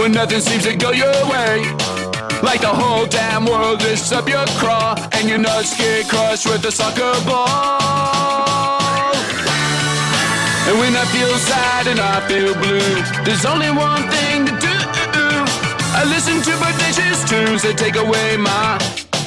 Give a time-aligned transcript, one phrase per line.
[0.00, 1.60] when nothing seems to go your way.
[2.42, 6.64] Like the whole damn world lifts up your craw and your nuts get crushed with
[6.64, 9.12] a soccer ball.
[10.68, 12.94] And when I feel sad and I feel blue,
[13.26, 15.28] there's only one thing to do.
[15.92, 18.80] I listen to bodacious tunes that take away my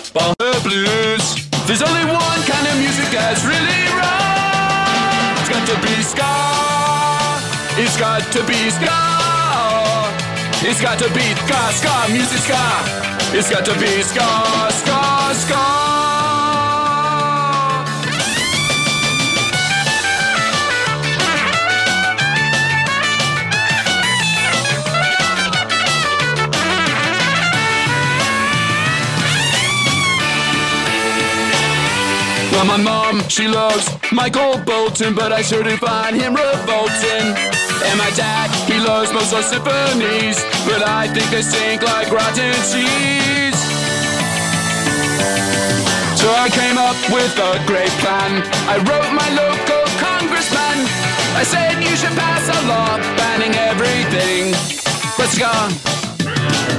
[0.09, 1.26] bumper blues.
[1.67, 5.38] There's only one kind of music that's really wrong.
[5.38, 6.34] It's got to be ska.
[7.77, 9.12] It's got to be ska.
[10.66, 13.03] It's got to be ska, ska, music ska.
[13.38, 14.27] It's got to be ska,
[14.72, 15.94] ska, ska.
[32.53, 37.36] Well, my mom, she loves Michael Bolton, but I sure do find him revolting.
[37.86, 43.59] And my dad, he loves Mozart symphonies, but I think they stink like rotten cheese.
[46.17, 48.41] So I came up with a great plan.
[48.73, 50.77] I wrote my local congressman.
[51.38, 54.57] I said you should pass a law banning everything
[55.17, 55.53] but ska.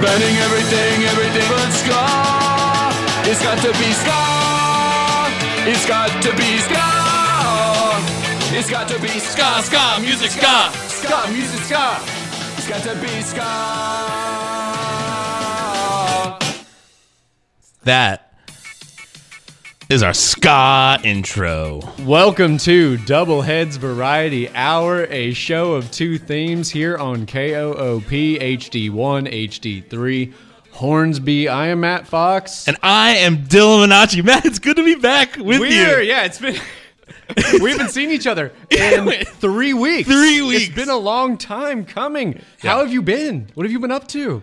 [0.02, 2.02] Banning everything, everything but ska.
[3.30, 4.20] It's got to be ska.
[5.70, 7.03] It's got to be ska.
[8.56, 10.70] It's got to be ska, ska, music ska.
[10.86, 11.96] Ska, music ska.
[12.56, 13.42] It's got to be ska.
[17.82, 18.32] That
[19.90, 21.80] is our ska intro.
[22.06, 28.08] Welcome to Double Heads Variety Hour, a show of two themes here on KOOP
[28.38, 30.32] HD1, HD3,
[30.70, 31.48] Hornsby.
[31.48, 32.68] I am Matt Fox.
[32.68, 34.22] And I am Dillon Minacci.
[34.24, 36.06] Matt, it's good to be back with We're, you.
[36.08, 36.54] yeah, it's been.
[37.60, 40.08] we haven't seen each other in three weeks.
[40.08, 40.66] Three weeks.
[40.66, 42.40] It's been a long time coming.
[42.62, 43.48] How have you been?
[43.54, 44.42] What have you been up to?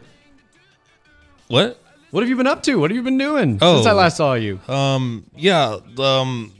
[1.47, 1.81] What?
[2.11, 2.75] What have you been up to?
[2.75, 3.75] What have you been doing Oh.
[3.75, 4.59] since I last saw you?
[4.67, 6.51] Um, yeah, um,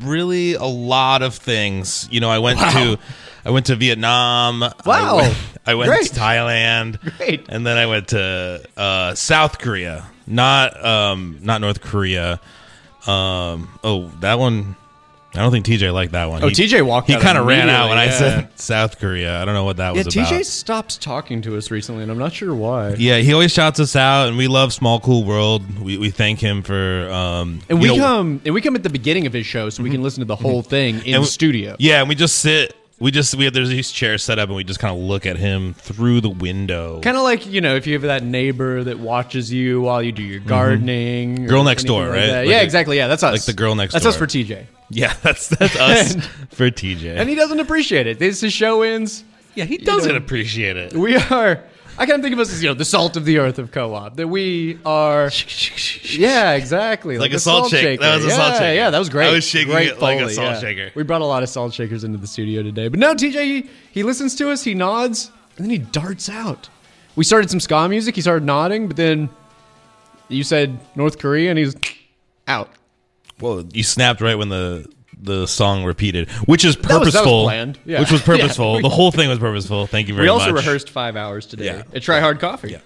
[0.00, 2.08] really a lot of things.
[2.10, 2.98] You know, I went to,
[3.44, 4.62] I went to Vietnam.
[4.64, 5.16] I Wow.
[5.18, 6.06] went, I went Great.
[6.08, 7.16] to Thailand.
[7.18, 7.46] Great.
[7.48, 12.40] And then I went to uh, South Korea, not um, not North Korea.
[13.06, 14.76] Um, oh, that one.
[15.32, 16.42] I don't think TJ liked that one.
[16.42, 19.40] Oh, TJ walked He out kind of ran out when I immediately, said South Korea.
[19.40, 20.26] I don't know what that Yeah, was about.
[20.28, 22.94] TJ stops talking to us recently, and I'm not sure why.
[22.94, 25.78] Yeah, he always shouts us out, and we love Small Cool World.
[25.80, 28.82] We, we thank him for um, And you we know- come and we come at
[28.82, 31.22] the beginning of his show so we can listen to the whole thing in And
[31.22, 31.76] we- studio.
[31.78, 32.74] Yeah, and we just sit.
[32.98, 35.24] We just we have there's these chairs set up, and we just kind of look
[35.24, 37.00] at him through the window.
[37.00, 40.12] Kind of like you know if you have that neighbor that watches you while you
[40.12, 41.30] do your gardening.
[41.30, 41.46] or Mm-hmm.
[41.48, 42.26] Girl next anything door, like right?
[42.26, 42.38] that.
[42.40, 42.96] Like yeah, the- exactly.
[42.98, 43.32] Yeah, that's us.
[43.32, 44.12] like the girl next That's door.
[44.12, 44.66] That's us for TJ.
[44.90, 47.16] Yeah, that's that's us And- for TJ.
[47.16, 48.18] And he doesn't appreciate it.
[48.18, 49.24] This his show ends.
[49.54, 50.92] yeah, he doesn't appreciate it.
[50.94, 51.62] We are.
[51.98, 53.72] I kind of think of us as you know the salt of the earth of
[53.72, 54.16] KOOP.
[54.16, 55.30] That we are.
[56.02, 57.18] Yeah, exactly.
[57.18, 57.82] Like a salt shake.
[57.82, 58.02] shaker.
[58.02, 58.74] That was a yeah, salt shaker.
[58.74, 59.28] Yeah, that was great.
[59.28, 60.60] I was shaking great it like a Foley, salt yeah.
[60.60, 60.90] shaker.
[60.94, 62.88] We brought a lot of salt shakers into the studio today.
[62.88, 66.68] But no, TJ, he, he listens to us, he nods, and then he darts out.
[67.16, 68.16] We started some ska music.
[68.16, 69.28] He started nodding, but then
[70.28, 71.76] you said North Korea, and he's
[72.48, 72.70] out.
[73.40, 74.86] Well, you snapped right when the
[75.22, 77.44] the song repeated, which is was- that was purposeful.
[77.44, 77.78] planned.
[77.84, 78.00] Yeah.
[78.00, 78.76] Which was purposeful.
[78.76, 79.86] we- the whole thing was purposeful.
[79.86, 80.38] Thank you very much.
[80.38, 80.56] we much.
[80.56, 81.82] also rehearsed five hours today Yeah.
[81.94, 82.70] at Try Hard Coffee.
[82.70, 82.78] Yeah,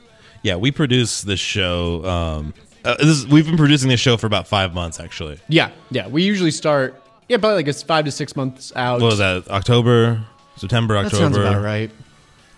[0.43, 0.57] yeah.
[0.57, 2.05] We produce this show.
[2.05, 2.55] Um,
[2.85, 5.39] uh, this is, we've been producing this show for about five months, actually.
[5.49, 6.07] yeah, yeah.
[6.09, 9.01] We usually start, yeah, probably like it's five to six months out.
[9.01, 9.49] What was that?
[9.49, 10.25] October,
[10.57, 11.17] September, October.
[11.17, 11.35] That October.
[11.45, 11.91] sounds about right.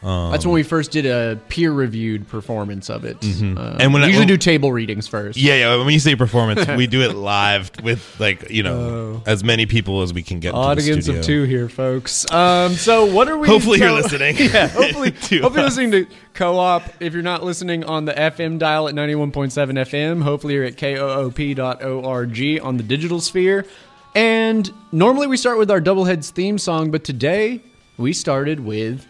[0.06, 3.16] That's when we first did a peer-reviewed performance of it.
[3.16, 3.80] Uh, Um, mm-hmm.
[3.80, 5.36] And when I- usually when- do table readings first.
[5.38, 5.76] Yeah, yeah.
[5.76, 10.02] When you say performance, we do it live with like you know as many people
[10.02, 10.54] as we can get.
[10.54, 12.30] Audience of two here, folks.
[12.32, 13.48] Um, so what are we?
[13.48, 14.36] Hopefully you're listening.
[14.38, 15.76] yeah, hopefully, hopefully us.
[15.76, 16.82] listening to KOOP.
[17.00, 22.60] If you're not listening on the FM dial at 91.7 FM, hopefully you're at koop.org
[22.62, 23.66] on the digital sphere.
[24.14, 27.60] And normally we start with our Doubleheads theme song, but today
[27.98, 29.06] we started with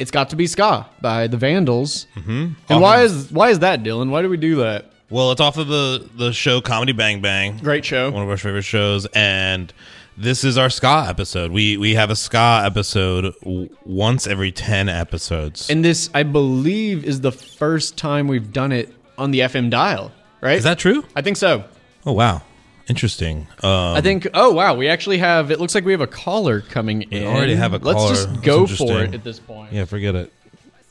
[0.00, 2.06] "It's Got to Be Ska" by the Vandals.
[2.16, 2.48] Mm-hmm.
[2.68, 4.10] And why is why is that, Dillon?
[4.10, 4.90] Why do we do that?
[5.10, 8.10] Well, it's off of the the show Comedy Bang Bang, Great show.
[8.10, 9.72] one of our favorite shows, and
[10.16, 11.50] this is our ska episode.
[11.50, 15.68] We we have a ska episode w- once every ten episodes.
[15.70, 20.12] And this, I believe, is the first time we've done it on the FM dial,
[20.40, 20.58] right?
[20.58, 21.04] is that true?
[21.16, 21.64] I think so.
[22.06, 22.42] Oh wow,
[22.90, 23.46] interesting.
[23.62, 24.26] Um, I think.
[24.34, 25.50] Oh wow, we actually have.
[25.50, 27.24] It looks like we have a caller coming in.
[27.24, 28.14] already have a Let's caller.
[28.14, 28.98] just That's go for interesting.
[28.98, 29.72] it at this point.
[29.72, 30.32] yeah, forget it.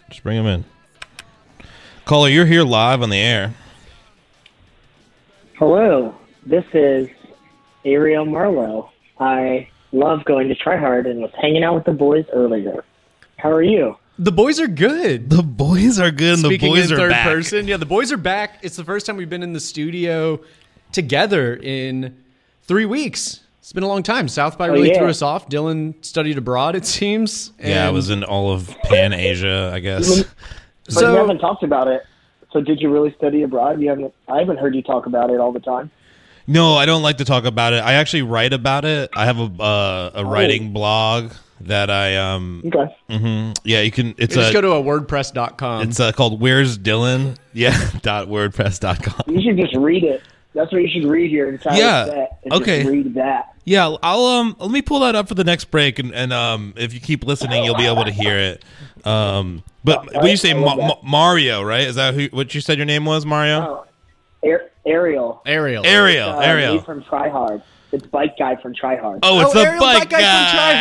[0.09, 0.65] Just bring him in.
[2.05, 3.53] Caller, you're here live on the air.
[5.57, 6.15] Hello,
[6.45, 7.07] this is
[7.85, 8.89] Ariel Marlowe.
[9.19, 12.83] I love going to Try Hard and was hanging out with the boys earlier.
[13.37, 13.97] How are you?
[14.17, 15.29] The boys are good.
[15.29, 17.25] The boys are good, and Speaking the boys in are third back.
[17.27, 18.59] person, yeah, the boys are back.
[18.63, 20.41] It's the first time we've been in the studio
[20.91, 22.17] together in
[22.63, 23.41] three weeks.
[23.59, 24.27] It's been a long time.
[24.27, 24.97] South by really yeah.
[24.97, 25.47] threw us off.
[25.47, 27.51] Dillon studied abroad, it seems.
[27.59, 30.23] Yeah, I was in all of Pan Asia, I guess.
[30.85, 32.03] But So- you haven't talked about it.
[32.51, 33.79] So did you really study abroad?
[33.79, 34.11] You haven't.
[34.27, 35.91] I haven't heard you talk about it all the time.
[36.47, 37.83] No, I don't like to talk about it.
[37.83, 39.11] I actually write about it.
[39.15, 40.21] I have a uh, Oh.
[40.21, 41.31] a writing blog
[41.61, 42.95] that I um Okay.
[43.09, 43.55] mhm.
[43.65, 45.83] yeah you can it's just a go to a WordPress.com.
[45.89, 50.23] it's uh, called Where's Dillon yeah dot wordpress dot com You should just read it.
[50.59, 51.47] That's what you should read here.
[51.49, 52.79] Entire Yeah, set, okay.
[52.83, 53.53] Just read that.
[53.63, 56.73] yeah I'll um let me pull that up for the next break and, and um
[56.75, 58.65] if you keep listening you'll be able to hear it
[59.05, 62.77] um but when you say Ma- Ma- Mario right is that who what you said
[62.77, 63.85] your name was Mario
[64.43, 65.41] Oh, Ar- Ariel.
[65.45, 65.85] Ariel.
[65.85, 67.61] Ariel Uh, Ariel me from Try Hard.
[67.91, 69.19] It's bike guy from Try Hard.
[69.23, 70.73] oh it's oh, the Ariel, bike Bike guy, from Try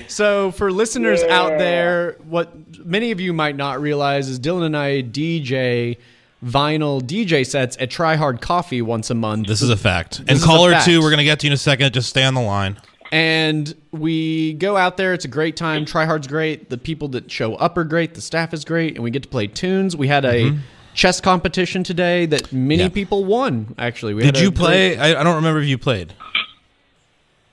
[0.00, 0.10] Hard.
[0.10, 1.40] So for listeners Yeah.
[1.40, 5.96] out there, what many of you might not realize is Dillon and I DJ
[6.44, 9.46] vinyl DJ sets at Try Hard Coffee once a month.
[9.48, 10.84] this is a fact and is caller fact.
[10.84, 12.76] two we're gonna get to you in a second just stay on the line
[13.12, 15.12] and we go out there.
[15.14, 15.84] It's a great time.
[15.84, 16.68] Try Hard's great.
[16.68, 18.14] The people that show up are great.
[18.14, 19.94] The staff is great, and we get to play tunes.
[19.96, 20.58] We had a
[20.94, 22.80] chess competition today that many Mm-hmm.
[22.82, 22.88] Yeah.
[22.88, 23.72] people won.
[23.78, 26.12] Actually, we did had you play I, I don't remember if you played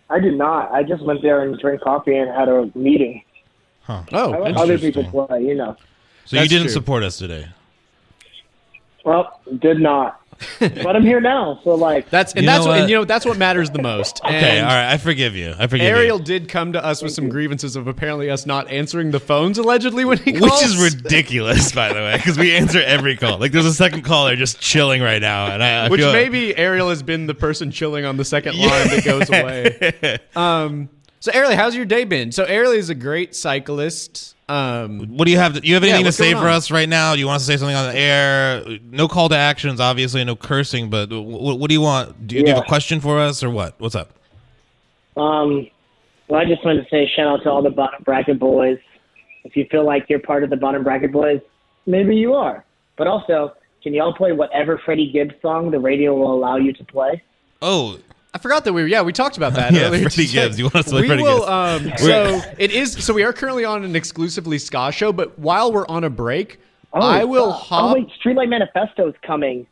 [0.09, 0.71] I did not.
[0.71, 3.23] I just went there and drank coffee and had a meeting.
[3.87, 5.43] Oh, I let other people play.
[5.43, 5.77] You know.
[6.25, 6.73] So you didn't true.
[6.73, 7.47] support us today.
[9.05, 10.17] Well, did not.
[10.59, 12.09] but I'm here now, so like.
[12.09, 12.89] that's and You that's know what, and what?
[12.89, 14.21] you know that's what matters the most.
[14.25, 14.91] Okay, And all right.
[14.91, 15.53] I forgive you.
[15.59, 15.89] I forgive you.
[15.95, 16.23] Ariel you.
[16.23, 20.03] did come to us with some grievances of apparently us not answering the phones allegedly
[20.03, 20.41] when he called.
[20.43, 20.63] Which calls.
[20.63, 23.37] is ridiculous, by the way, because we answer every call.
[23.37, 26.57] Like, there's a second caller just chilling right now, and I, I Which feel, maybe
[26.57, 29.29] Ariel has been the person chilling on the second line that goes
[30.09, 30.17] away.
[30.35, 30.89] Um,
[31.19, 32.31] so Ariel, how's your day been?
[32.31, 34.35] So Ariel is a great cyclist.
[34.51, 35.53] Um, What do you have?
[35.53, 36.47] To, you have Yeah, anything to say for on?
[36.47, 37.13] us right now?
[37.13, 38.63] Do you want us to say something on the air?
[38.83, 40.89] No call to actions, obviously, no cursing.
[40.89, 42.27] But what, what do you want?
[42.27, 43.75] Do you, do you have a question for us, or what?
[43.79, 44.09] What's up?
[45.15, 45.67] Um,
[46.27, 48.77] well, I just wanted to say shout out to all the bottom bracket boys.
[49.43, 51.41] If you feel like you're part of the bottom bracket boys,
[51.85, 52.65] maybe you are.
[52.97, 56.83] But also, can y'all play whatever Freddie Gibbs song the radio will allow you to
[56.83, 57.21] play?
[57.61, 57.97] Oh,
[58.33, 60.01] I forgot that we were yeah we talked about that Yeah, earlier.
[60.03, 60.31] Freddie today.
[60.43, 60.57] Gibbs.
[60.59, 61.49] You want us to play we Freddie will, Gibbs.
[61.49, 63.03] Um, so it is.
[63.03, 66.59] So we are currently on an exclusively ska show, but while we're on a break,
[66.93, 67.91] Oh, I will uh, hop.
[67.91, 69.65] Oh wait, Streetlight Manifesto's coming.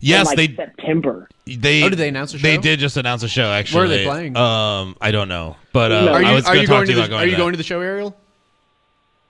[0.00, 1.28] yes, in, like, they September.
[1.46, 1.82] they.
[1.82, 3.46] Oh, did they announce a They did just announce a show.
[3.50, 4.36] Actually, Where are they playing?
[4.36, 6.12] Um, I don't know, but uh, No.
[6.12, 7.26] are you I was are gonna you talk going to you the about going Are
[7.26, 8.16] you to going to the show, Ariel?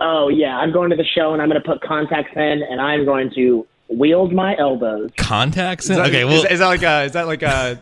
[0.01, 2.81] Oh yeah, I'm going to the show and I'm going to put contacts in and
[2.81, 5.11] I'm going to wield my elbows.
[5.19, 5.91] contacts?
[5.91, 7.03] Is that, okay, is- well, is, that like a?
[7.05, 7.79] Is that like a?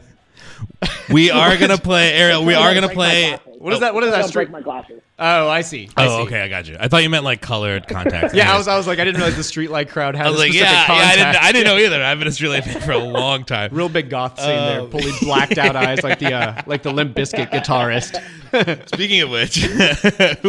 [1.10, 2.44] We are gonna play Ariel.
[2.44, 3.30] We are gonna play.
[3.30, 3.56] glasses.
[3.58, 3.94] What is that?
[3.94, 4.32] What is Don't that?
[4.32, 5.02] break my glasses.
[5.20, 5.88] Oh, I see.
[5.96, 6.22] I Oh, see.
[6.28, 6.76] okay, I got you.
[6.78, 8.34] I thought you meant like colored contacts.
[8.38, 8.68] Yeah, I was.
[8.68, 10.70] I was like, I didn't realize the streetlight crowd had I was a like, specific
[10.88, 11.02] yeah, yeah.
[11.08, 11.44] I didn't.
[11.44, 12.02] I didn't know either.
[12.04, 13.70] I've been a Streetlight fan for a long time.
[13.74, 16.92] Real big goth scene there, Um, fully blacked out eyes, like the uh, like the
[16.92, 18.14] Limp Bizkit guitarist.
[18.88, 19.52] Speaking of which,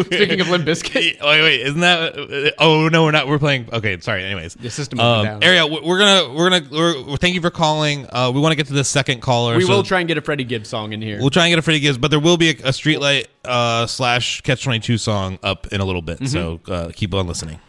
[0.05, 2.53] Speaking of Limp Bizkit, wait, wait, isn't that?
[2.59, 3.27] Oh no, we're not.
[3.27, 3.69] We're playing.
[3.73, 4.23] Okay, sorry.
[4.23, 5.43] Anyways, the system um, down.
[5.43, 6.67] Ariel, we- we're gonna, we're gonna,
[7.07, 8.05] we're, thank you for calling.
[8.11, 9.55] Uh, we want to get to the second caller.
[9.57, 11.17] we so will try and get a Freddie Gibbs song in here.
[11.19, 13.87] We'll try and get a Freddie Gibbs, but there will be a, a Streetlight uh,
[13.87, 16.27] slash Catch Twenty Two song up in a little bit.
[16.27, 16.71] So Mm-hmm.
[16.71, 17.59] uh, keep on listening.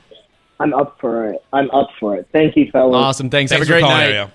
[0.59, 1.42] I'm up for it.
[1.54, 2.28] I'm up for it.
[2.32, 2.94] Thank you, fellas.
[2.94, 3.50] awesome, thanks.
[3.50, 4.04] Thanks Have a great for night.
[4.11, 4.30] Ariel.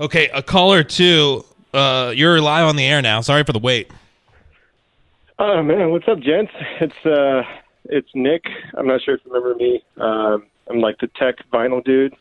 [0.00, 1.44] Okay, a caller two.
[1.74, 3.20] Uh, you're live on the air now.
[3.22, 3.90] Sorry for the wait.
[5.38, 6.52] Oh man, what's up, gents?
[6.80, 7.42] It's uh,
[7.86, 8.44] it's Nick.
[8.76, 9.82] I'm not sure if you remember me.
[9.98, 12.14] Um, I'm like the tech vinyl dude.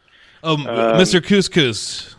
[0.44, 1.22] Oh, Mr.
[1.24, 2.16] Couscous.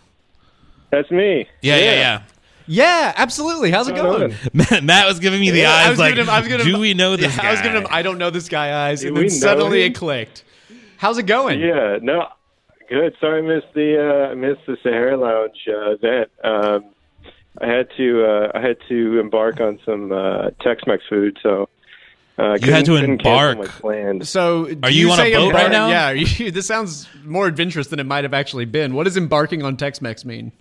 [0.91, 1.47] That's me.
[1.63, 2.23] Yeah, yeah, yeah.
[2.67, 3.71] Yeah, absolutely.
[3.71, 4.35] How's it going going?
[4.53, 6.49] Matt, Matt was giving me the Yeah, I eyes was like, giving him- I was
[6.49, 7.49] giving do him- we know this Yeah, guy?
[7.49, 7.87] I was giving him.
[7.91, 9.93] I don't know this guy eyes, Do and we then know suddenly him?
[9.93, 10.45] it clicked.
[10.97, 11.61] How's it going?
[11.61, 12.27] Yeah, no,
[12.89, 13.15] good.
[13.21, 16.31] Sorry, I missed the uh, I missed the Sahara Lounge uh, event.
[16.43, 16.85] Um,
[17.61, 21.69] I had to uh, I had to embark on some uh, Tex-Mex food, so
[22.39, 24.25] uh, You had to couldn't- couldn't cancel embark?
[24.25, 25.89] So, do Are you on a say boat embark- right now?
[25.89, 26.09] Yeah.
[26.11, 28.93] are you- this sounds more adventurous than it might have actually been.
[28.95, 30.53] What does embarking on Tex-Mex mean?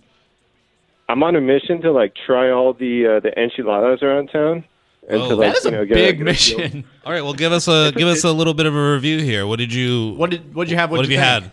[1.08, 4.64] I'm on a mission to like try all the uh, the enchiladas around town,
[5.08, 6.24] and Oh, to like That is a you know get big get feel-
[6.58, 6.84] mission.
[7.04, 9.46] All right, well, give us a give us a little bit of a review here.
[9.46, 10.14] What did you?
[10.16, 10.90] What did what did you have?
[10.90, 11.44] what What'd have you think?
[11.44, 11.52] had?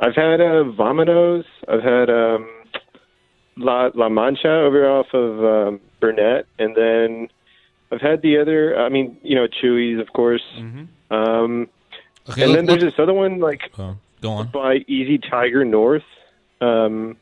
[0.00, 1.44] I've had uh, Vominos.
[1.68, 2.48] I've had um,
[3.56, 7.28] La La Mancha over off of um, Burnet, and then
[7.90, 8.78] I've had the other.
[8.78, 10.42] I mean, you know, Chuy's, of course.
[10.58, 11.14] Mm-hmm.
[11.14, 11.68] Um,
[12.30, 14.48] Okay, and let- then there's let- this other one like oh, go on.
[14.52, 16.04] by Easy Tiger North.
[16.60, 17.16] Um,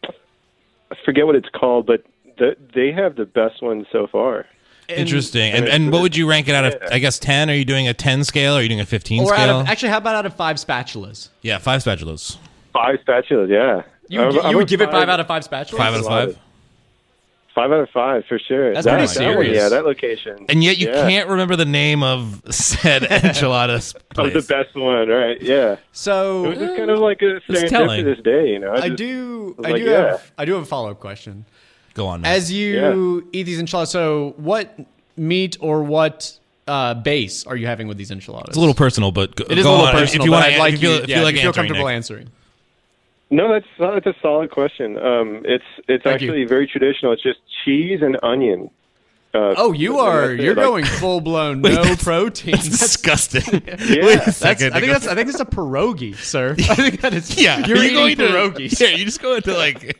[0.90, 2.04] I forget what it's called, but
[2.38, 4.46] the, they have the best one so far.
[4.88, 5.52] Interesting.
[5.52, 6.74] And, and what would you rank it out of?
[6.90, 7.48] I guess ten.
[7.48, 8.54] Are you doing a ten scale?
[8.54, 9.60] Or are you doing a fifteen Or out scale?
[9.60, 11.28] of, actually, how about out of five spatulas?
[11.42, 12.36] yeah, five spatulas.
[12.72, 13.82] Five spatulas, yeah.
[14.08, 15.76] You, I'm- you I'm would a give it five out of five spatulas?
[15.76, 16.38] Five out of five.
[17.54, 18.72] Five out of five for sure.
[18.72, 19.56] That's that, pretty that one, serious.
[19.62, 20.46] yeah, that location.
[20.48, 21.08] And yet you Yeah.
[21.08, 25.40] can't remember the name of said enchiladas Oh, the best one, right?
[25.42, 25.72] Yeah.
[25.72, 28.72] It So was just kind of like a It's to this day, you know.
[28.72, 30.06] I just- do, was I like, do yeah.
[30.12, 31.44] have, I do have a follow up question.
[31.94, 32.32] Go on, man.
[32.32, 34.78] As you eat these enchiladas, so what
[35.16, 36.38] meat or what
[36.68, 38.50] uh, base are you having with these enchiladas?
[38.50, 39.94] it's a little personal, but go, It is go a little on.
[39.96, 41.22] If- personal, if you want I'd to, like if you feel, you, if yeah, you
[41.24, 41.96] like if you feel comfortable Nick.
[41.96, 42.28] answering.
[43.30, 44.98] No, that's that's a solid question.
[44.98, 46.28] Um, it's it's Thank you.
[46.30, 47.12] actually very traditional.
[47.12, 48.70] It's just cheese and onion.
[49.32, 52.52] Uh, Oh, you are you're Like, going full blown no that's- protein.
[52.56, 53.62] That's disgusting.
[53.64, 53.76] Yeah.
[54.06, 54.72] Wait a second.
[54.74, 56.56] I think that's I think that's a pierogi, sir.
[56.58, 57.64] I think that is yeah.
[57.66, 58.78] You're are you eating going pierogies.
[58.78, 58.84] to?
[58.90, 59.96] Yeah, you just go into like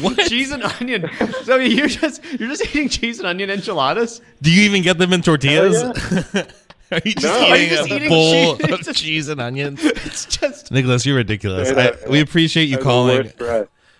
[0.00, 0.18] what?
[0.28, 1.08] cheese and onion.
[1.44, 4.20] So you're just you're just eating cheese and onion enchiladas.
[4.42, 5.82] Do you even get them in tortillas?
[6.92, 7.54] Are you just No.
[7.54, 8.88] eating just a eating bowl cheese?
[8.88, 9.80] of cheese and onions?
[9.84, 11.70] It's just Nicholas, you're ridiculous.
[11.70, 13.32] Yeah, I, we appreciate you that's calling.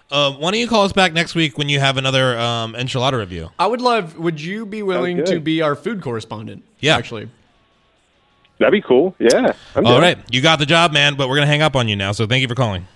[0.09, 3.19] Um, why don't you call us back next week when you have another um, enchilada
[3.19, 3.51] review?
[3.59, 4.17] I would love.
[4.19, 6.63] Would you be willing to be our food correspondent?
[6.79, 6.97] Yeah.
[6.97, 7.29] actually.
[8.59, 9.15] That'd be cool.
[9.19, 9.53] Yeah.
[9.75, 10.03] I'm All down.
[10.03, 11.17] right, you got the job, man.
[11.17, 12.13] But we're gonna hang up on you now.
[12.13, 12.87] So thank you for calling.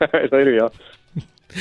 [0.00, 0.72] All right, later, y'all.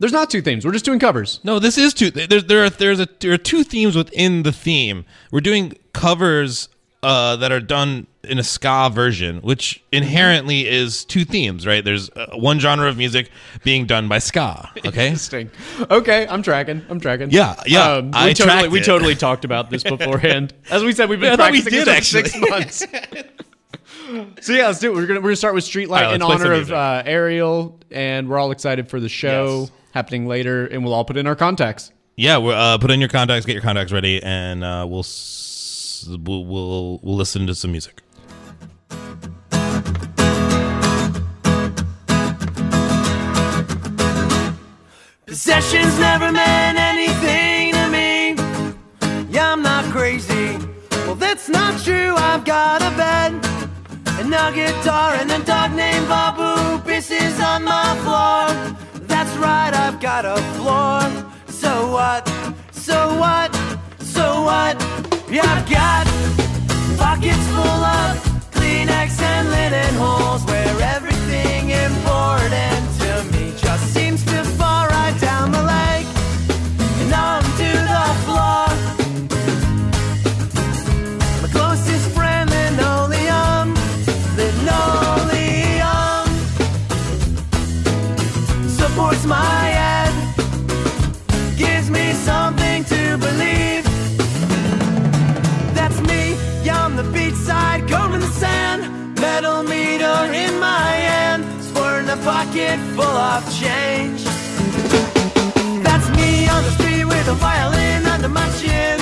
[0.00, 0.64] There's not two themes.
[0.64, 1.38] We're just doing covers.
[1.44, 2.10] No, this is two.
[2.10, 5.04] There, there are there's a there are two themes within the theme.
[5.30, 6.68] We're doing covers
[7.02, 11.82] uh, that are done in a ska version, which inherently is two themes, right?
[11.84, 13.30] There's uh, one genre of music
[13.62, 14.70] being done by ska.
[14.86, 15.06] Okay.
[15.08, 15.50] Interesting.
[15.90, 16.82] Okay, I'm tracking.
[16.88, 17.30] I'm tracking.
[17.30, 18.84] Yeah, yeah, Um, we I totally we it.
[18.84, 20.52] totally talked about this beforehand.
[20.70, 22.50] As we said, we've been Yeah, thought we did, this for six actually.
[22.50, 22.86] months.
[24.46, 24.94] so yeah, let's do it.
[24.94, 27.02] We're gonna we're gonna start with Streetlight right, in let's play some honor of uh,
[27.06, 29.70] Ariel, and we're all excited for the show Yes.
[29.92, 31.92] Happening later, and we'll all put in our contacts.
[32.16, 36.06] Yeah, we're, uh, put in your contacts, get your contacts ready, and uh, we'll, s-
[36.08, 38.02] we'll we'll we'll listen to some music.
[45.26, 48.34] Possessions never meant anything to me.
[49.30, 50.58] Yeah, I'm not crazy.
[51.06, 52.14] Well, that's not true.
[52.16, 53.32] I've got a bed
[54.18, 58.76] and a guitar and a dog named Babu pisses on my floor.
[59.40, 61.00] Right, I've got a floor.
[61.48, 62.28] So what?
[62.72, 63.50] So what?
[64.00, 64.76] So what?
[65.30, 66.04] Yeah, I've got
[66.98, 68.10] pockets full of
[68.52, 74.09] Kleenex and linen holes where everything important to me just seems
[89.20, 90.12] supports my head,
[91.56, 93.84] gives me something to believe.
[95.74, 96.36] That's me,
[96.70, 102.16] on the beach side, comb in the sand, metal meter in my hand, sporting a
[102.18, 104.24] pocket full of change.
[105.82, 108.99] That's me on the street with a violin under my chin,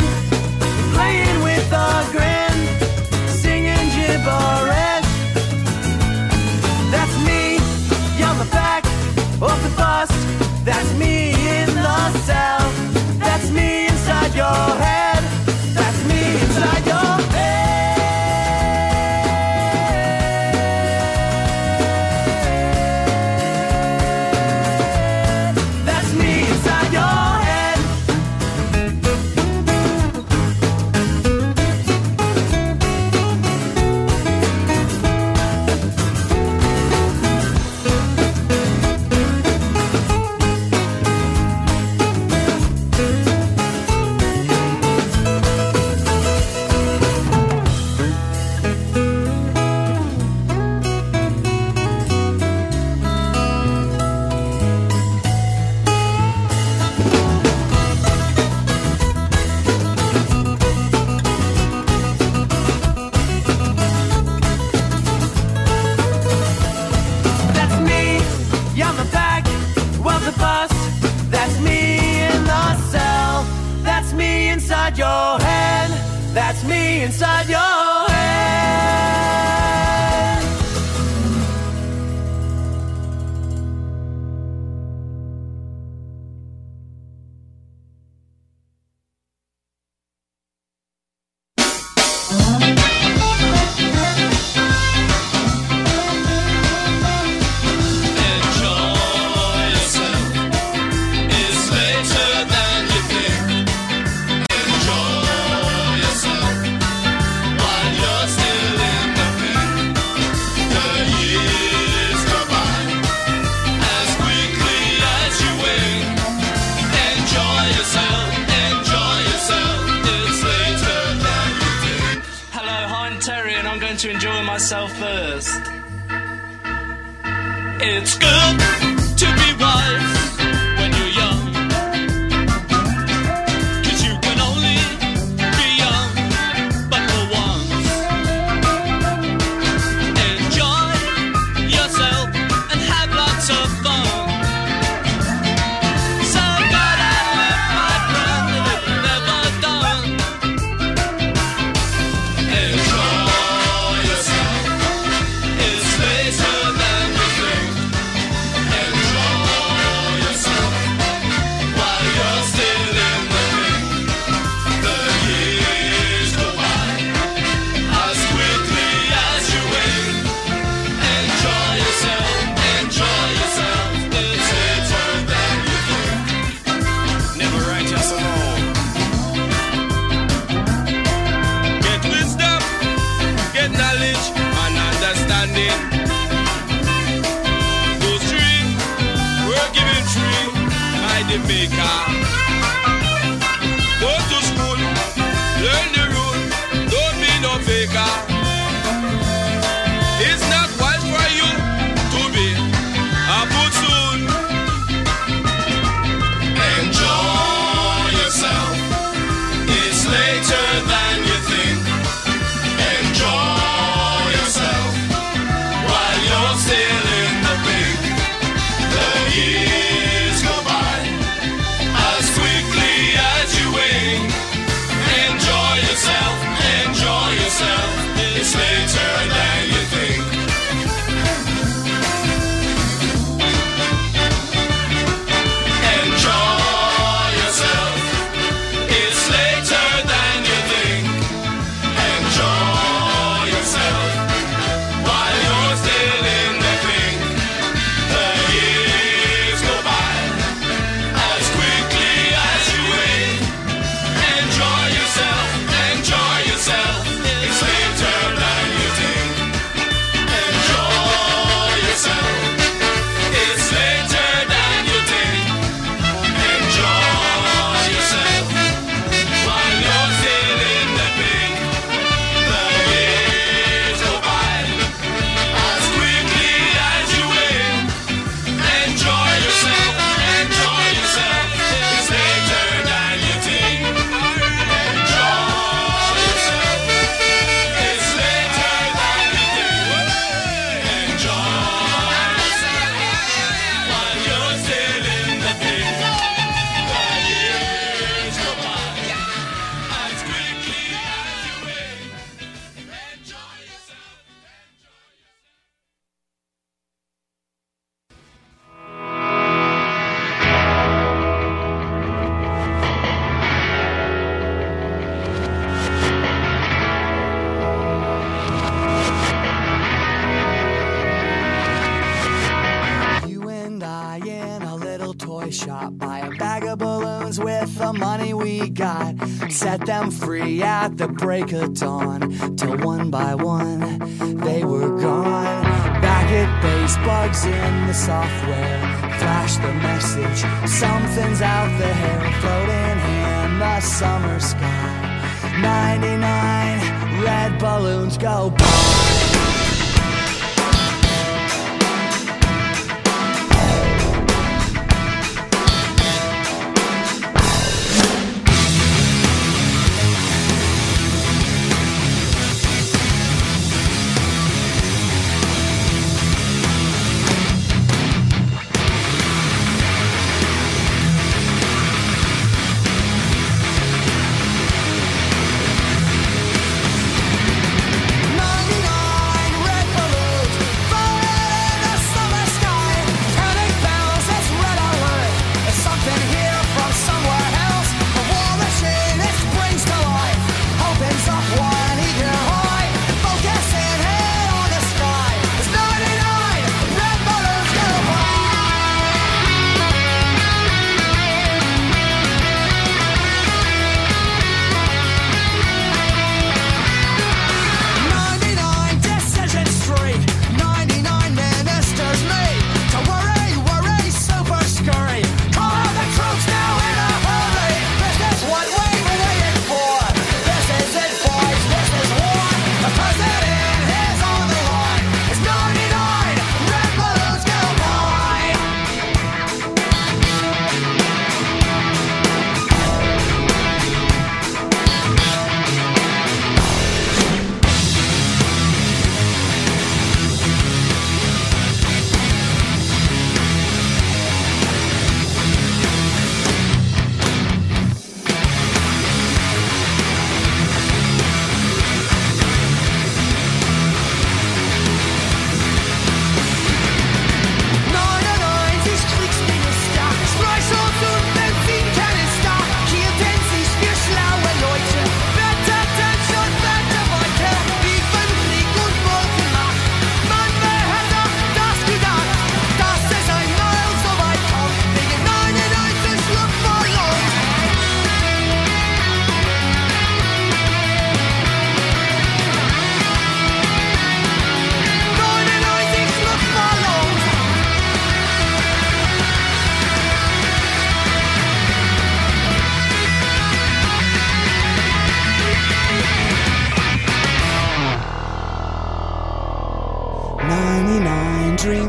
[331.50, 331.87] break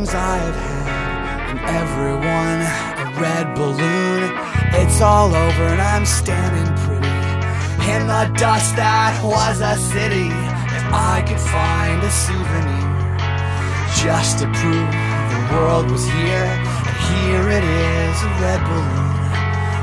[0.09, 2.59] things I have had, and everyone
[2.97, 4.31] a red balloon.
[4.73, 7.07] It's all over, and I'm standing pretty
[7.89, 10.29] in the dust that was a city.
[10.77, 12.89] If I could find a souvenir
[14.01, 14.91] just to prove
[15.31, 19.19] the world was here, and here it is, a red balloon.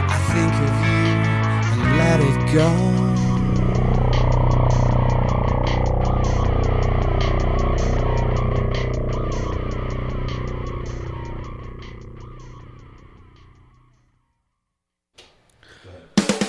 [0.08, 1.06] I think of you
[1.72, 2.95] and let it go.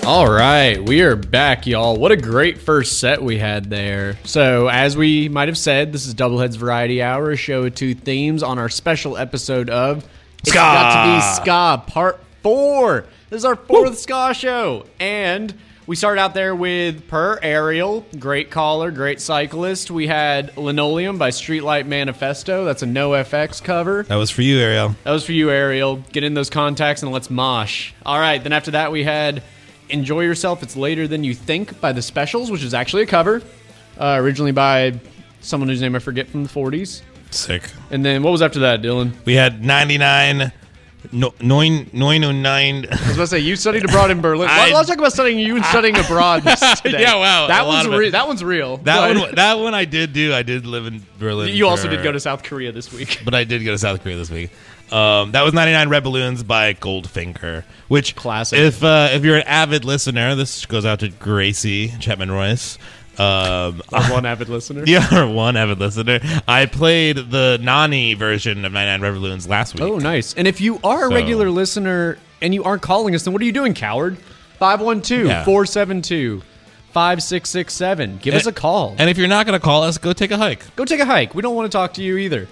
[0.07, 1.97] All right, we are back, y'all.
[1.97, 4.17] What a great first set we had there.
[4.23, 7.93] So, as we might have said, this is Doubleheads Variety Hour, a show with two
[7.93, 10.07] themes on our special episode of
[10.39, 10.53] It's.
[10.53, 13.05] Got to Be Ska Part 4.
[13.29, 14.85] This is our fourth Ska show.
[14.97, 15.53] And
[15.87, 19.91] we started out there with Per Ariel, great caller, great cyclist.
[19.91, 22.63] We had Linoleum by Streetlight Manifesto.
[22.63, 24.03] That's a NOFX cover.
[24.03, 24.95] That was for you, Ariel.
[25.03, 25.97] That was for you, Ariel.
[26.13, 27.91] Get in those contacts and let's mosh.
[28.05, 29.43] All right, then after that, we had
[29.89, 33.41] Enjoy Yourself, It's Later Than You Think by The Specials, which is actually a cover,
[33.97, 35.00] uh, originally by
[35.41, 37.02] someone whose name I forget from the 40s.
[37.32, 37.63] Sick.
[37.91, 39.13] And then what was after that, Dillon?
[39.26, 40.52] We had 99,
[41.12, 42.86] no, nine, 909.
[42.86, 44.47] I was about to say, you studied abroad in Berlin.
[44.52, 46.39] I- Let's talk about studying you and studying abroad
[46.84, 47.02] today.
[47.02, 47.97] Yeah, wow, That one's, of it.
[47.97, 48.78] re- that one's real.
[48.78, 50.34] That But one, that one I did do.
[50.34, 51.54] I did live in Berlin.
[51.56, 53.21] You also did go to South Korea this week.
[53.26, 54.50] but I did go to South Korea this week.
[54.91, 58.58] Um, that was 99 Red Balloons by Goldfinger, which Classic.
[58.60, 62.78] If uh, if you're an avid listener, this goes out to Gracie Chapman Royce.
[63.19, 64.84] Um, one avid listener.
[64.88, 66.19] you are one avid listener.
[66.47, 69.82] I played the Nena version of 99 Red Balloons last week.
[69.84, 70.34] Oh, nice.
[70.36, 73.41] And if you are a So- regular listener and you aren't calling us, then what
[73.41, 74.17] are you doing, coward?
[74.60, 75.43] 512 Yeah.
[75.45, 76.41] 472
[76.93, 78.19] 5667.
[78.21, 78.95] Give us a call.
[78.97, 80.76] And if you're not going to call us, go take a hike.
[80.76, 81.34] Go take a hike.
[81.36, 82.47] We don't want to talk to you either.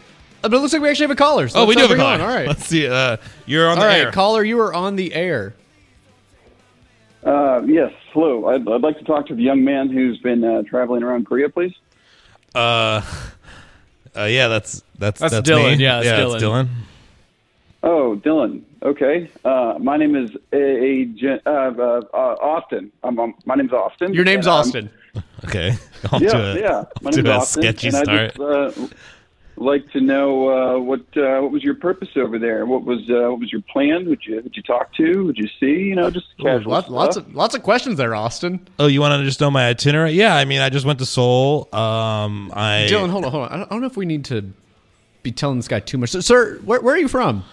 [0.46, 1.48] Uh, But it looks like we actually have a caller.
[1.48, 2.14] So Oh, we do have a caller.
[2.14, 2.22] on.
[2.22, 2.48] All right.
[2.48, 2.88] Let's see.
[2.88, 4.12] Uh, you're on All the right, air.
[4.12, 5.56] caller, you are on the air.
[7.24, 8.46] Uh, yes, hello.
[8.48, 11.50] I'd, I'd like to talk to the young man who's been uh, traveling around Korea,
[11.50, 11.74] please.
[12.54, 13.02] uh,
[14.16, 15.78] uh, yeah, that's that's That's that's, Dillon.
[15.78, 15.84] me.
[15.84, 16.70] Yeah, that's it's Dillon.
[17.84, 18.66] Oh, Dillon.
[18.84, 19.30] Okay.
[19.44, 22.92] Uh, my name is a, a, uh, uh, uh, Austin.
[23.04, 24.14] I'm, um, my name's Austin.
[24.14, 24.90] Your name's And, Austin.
[25.46, 25.72] Okay.
[26.12, 26.84] Off Yeah, to a, yeah.
[27.02, 27.64] My to name's a Austin.
[27.64, 28.10] sketchy start.
[28.10, 28.88] I just uh,
[29.58, 32.66] like to know uh, what uh, what was your purpose over there?
[32.66, 34.10] What was uh, what was your plan?
[34.10, 35.26] Would you would you talk to?
[35.26, 35.84] Would you see?
[35.84, 36.96] You know, just Ooh, casual lots, stuff.
[36.96, 38.68] lots of lots of questions there, Austin.
[38.80, 40.12] Oh, you want to just know my itinerary?
[40.12, 41.70] Yeah, I mean, I just went to Seoul.
[41.74, 43.52] Um, I Dillon, hold on, hold on.
[43.52, 44.52] I don't, I don't know if we need to
[45.24, 46.12] be telling this guy too much.
[46.12, 47.44] So, sir, where, where are you from?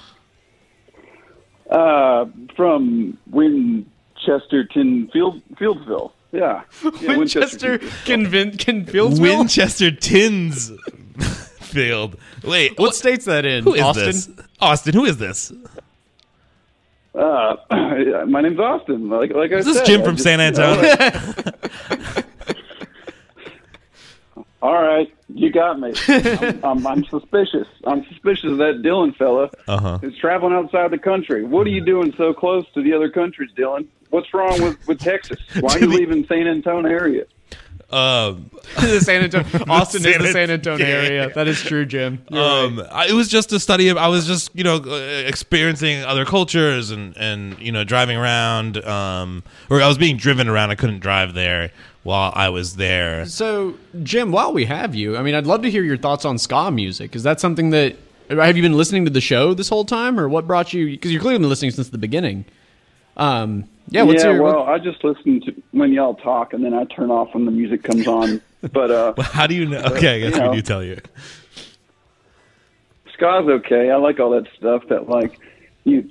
[1.71, 6.13] Uh, from Winchesterton, Field, Fieldsville.
[6.33, 6.63] Yeah,
[7.01, 9.39] yeah Winchester, Convin, Confieldsville?
[9.39, 10.71] Winchester Tins
[11.73, 12.17] Field.
[12.45, 13.65] Wait, what state's that in?
[13.65, 14.07] Who is Austin?
[14.07, 14.31] this?
[14.61, 15.53] Austin, who is this?
[17.15, 17.57] Uh,
[18.29, 19.09] my name's Austin.
[19.09, 21.53] Like, like I Is this said, Jim I from just- San you know, Antonio?
[24.63, 25.93] All right, you got me.
[26.07, 27.67] I'm, I'm, I'm suspicious.
[27.85, 29.99] I'm suspicious of that Dillon fella Uh-huh.
[29.99, 31.43] who's traveling outside the country.
[31.45, 33.89] What are you doing so close to the other countries, Dillon?
[34.11, 35.39] What's wrong with, with Texas?
[35.59, 37.25] Why are you leaving San Antonio area?
[37.93, 38.51] Um,
[38.81, 39.65] the San Antonio.
[39.69, 40.95] Austin is San the San Antonio yeah.
[40.95, 41.35] area.
[41.35, 42.25] That is true, Jim.
[42.31, 42.89] You're um, right.
[42.91, 43.99] I, it was just a study of.
[43.99, 48.83] I was just you know uh, experiencing other cultures and and you know driving around.
[48.85, 50.71] Um, or I was being driven around.
[50.71, 51.71] I couldn't drive there
[52.03, 53.27] while I was there.
[53.27, 56.39] So, Jim, while we have you, I mean, I'd love to hear your thoughts on
[56.39, 57.15] ska music.
[57.15, 57.97] Is that something that
[58.31, 60.87] have you been listening to the show this whole time, or what brought you?
[60.87, 62.45] Because you're clearly been listening since the beginning.
[63.17, 64.03] Um, yeah.
[64.03, 64.43] What's yeah, your?
[64.43, 67.51] well, I just listened to when y'all talk, and then I turn off when the
[67.51, 68.41] music comes on.
[68.73, 69.81] But uh, How do you know?
[69.81, 70.51] Okay, I guess you know.
[70.51, 70.97] we do tell you.
[73.13, 73.91] ska's okay.
[73.91, 74.85] I like all that stuff.
[74.89, 75.37] That like
[75.83, 76.09] you,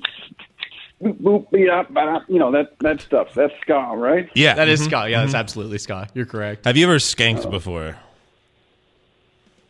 [1.02, 1.90] boop, boop, beat up,
[2.28, 3.34] you know that that stuff.
[3.34, 4.30] That's ska, right?
[4.36, 5.10] Yeah, that is mhm, ska.
[5.10, 5.40] Yeah, that's mhm.
[5.40, 6.10] absolutely ska.
[6.14, 6.66] You're correct.
[6.66, 7.96] Have you ever skanked before?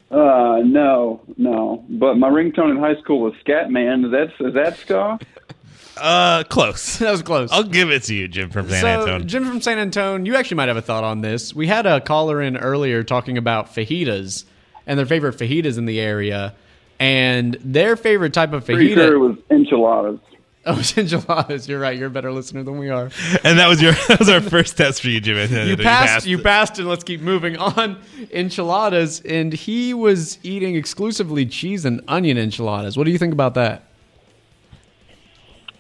[0.10, 1.86] Uh, no, no.
[1.88, 4.06] But my ringtone in high school was Scatman.
[4.06, 5.20] Is that is that ska?
[5.98, 6.98] Uh, close.
[7.00, 7.52] that was close.
[7.52, 9.28] I'll give it to you, Jim from San so, Antonio.
[9.28, 11.54] Jim from San Antonio, you actually might have a thought on this.
[11.54, 14.46] We had a caller in earlier talking about fajitas
[14.88, 16.56] and their favorite fajitas in the area,
[17.00, 18.96] and their favorite type of Pretty fajita.
[18.96, 20.20] sure it was enchiladas.
[20.64, 21.68] Oh, it's enchiladas.
[21.68, 21.98] You're right.
[21.98, 23.10] You're a better listener than we are.
[23.44, 25.38] And that was your that was our first test for you, Jim.
[25.68, 28.00] You passed, you passed, and let's keep moving on.
[28.32, 32.96] Enchiladas, and he was eating exclusively cheese and onion enchiladas.
[32.96, 33.86] What do you think about that?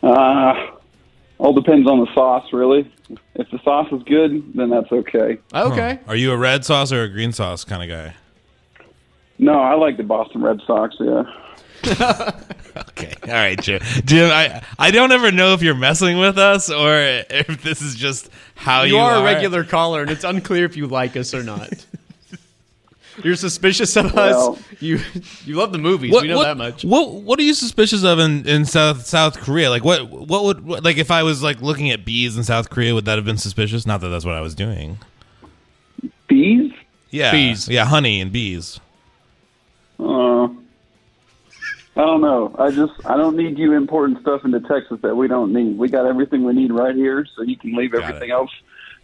[0.03, 0.71] Uh,
[1.37, 2.91] all depends on the sauce, really.
[3.35, 5.37] If the sauce is good, then that's okay.
[5.53, 5.99] Okay.
[6.07, 8.15] Are you a red sauce or a green sauce kind of guy?
[9.37, 10.95] No, I like the Boston Red Sox.
[10.99, 11.23] Yeah.
[12.91, 13.81] Okay, all right, Jim.
[14.05, 16.95] Jim, I I don't ever know if you're messing with us or
[17.29, 20.77] if this is just how you, You are a regular caller, and it's unclear if
[20.77, 21.69] you like us or not.
[23.23, 24.63] You're suspicious of Well- us.
[24.79, 24.99] You
[25.45, 26.11] you love the movies.
[26.11, 26.83] What, we know what, that much.
[26.85, 29.69] What What are you suspicious of in, in South South Korea?
[29.69, 32.69] Like what what would what, like if I was like looking at bees in South
[32.69, 33.85] Korea, would that have been suspicious?
[33.85, 34.97] Not that that's what I was doing.
[36.27, 36.71] Bees?
[37.09, 37.67] Yeah, Bees.
[37.67, 38.79] Yeah, honey and bees.
[39.99, 40.49] Uh, I
[42.05, 42.55] don't know.
[42.57, 45.77] I just I don't need you importing stuff into Texas that we don't need.
[45.77, 48.33] We got everything we need right here, so you can leave Got everything it.
[48.33, 48.49] else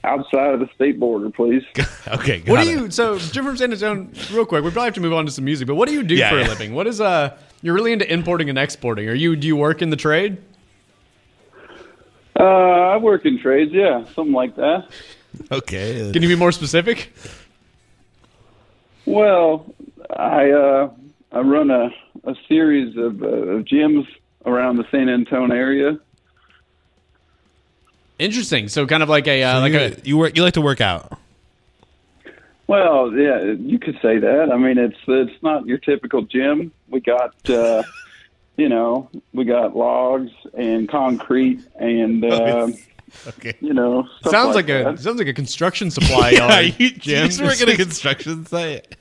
[0.08, 1.64] outside of the state border, please.
[2.08, 2.72] Okay, got What do it.
[2.80, 2.90] you?
[2.92, 4.08] So Jim from San Antonio.
[4.32, 5.68] Real quick, we probably have to move on to some music.
[5.68, 6.48] But what do you do Yeah, for yeah.
[6.48, 6.74] a living?
[6.74, 7.36] What is uh?
[7.62, 9.10] You're really into importing and exporting.
[9.10, 9.36] Are you?
[9.36, 10.38] Do you work in the trade?
[12.40, 14.88] Uh, I work in trades, yeah, something like that.
[15.52, 16.12] Okay.
[16.14, 17.12] Can you be more specific?
[19.06, 19.66] Well,
[20.16, 20.90] I uh,
[21.32, 21.90] I run a,
[22.24, 24.06] a series of, uh, of gyms
[24.46, 26.00] around the San Antonio area.
[28.20, 28.68] Interesting.
[28.68, 30.82] So kind of like a uh, like you, a you work you like to work
[30.82, 31.18] out.
[32.68, 34.52] Well, yeah, you could say that.
[34.52, 36.72] I mean, it's it's not your typical gym.
[36.90, 37.84] We got, uh,
[38.58, 42.68] you know, we got logs and concrete and uh,
[43.26, 43.54] Okay.
[43.62, 46.76] you know, sounds like, like a sounds like a construction supply Yeah, yard.
[46.78, 47.22] you, Jim.
[47.24, 48.96] you just work at a construction site.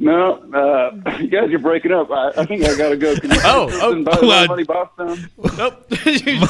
[0.00, 2.08] No, uh, you guys are breaking up.
[2.10, 3.16] I, I think I got to go.
[3.16, 5.28] Can you Oh, oh, by the Money Boss Town?
[5.58, 5.86] Nope.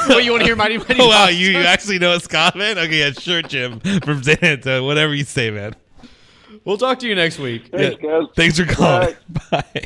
[0.08, 0.96] well, you want to hear Mighty Mighty?
[1.00, 1.34] Oh wow, Boss?
[1.34, 2.76] you, you actually know a Scotsman?
[2.78, 4.84] Okay, yeah, sure, Jim from San Antonio.
[4.86, 5.74] Whatever you say, man.
[6.64, 7.68] We'll talk to you next week.
[7.68, 8.22] Thanks, guys.
[8.36, 9.14] Thanks for calling.
[9.50, 9.64] Bye.
[9.74, 9.84] Bye.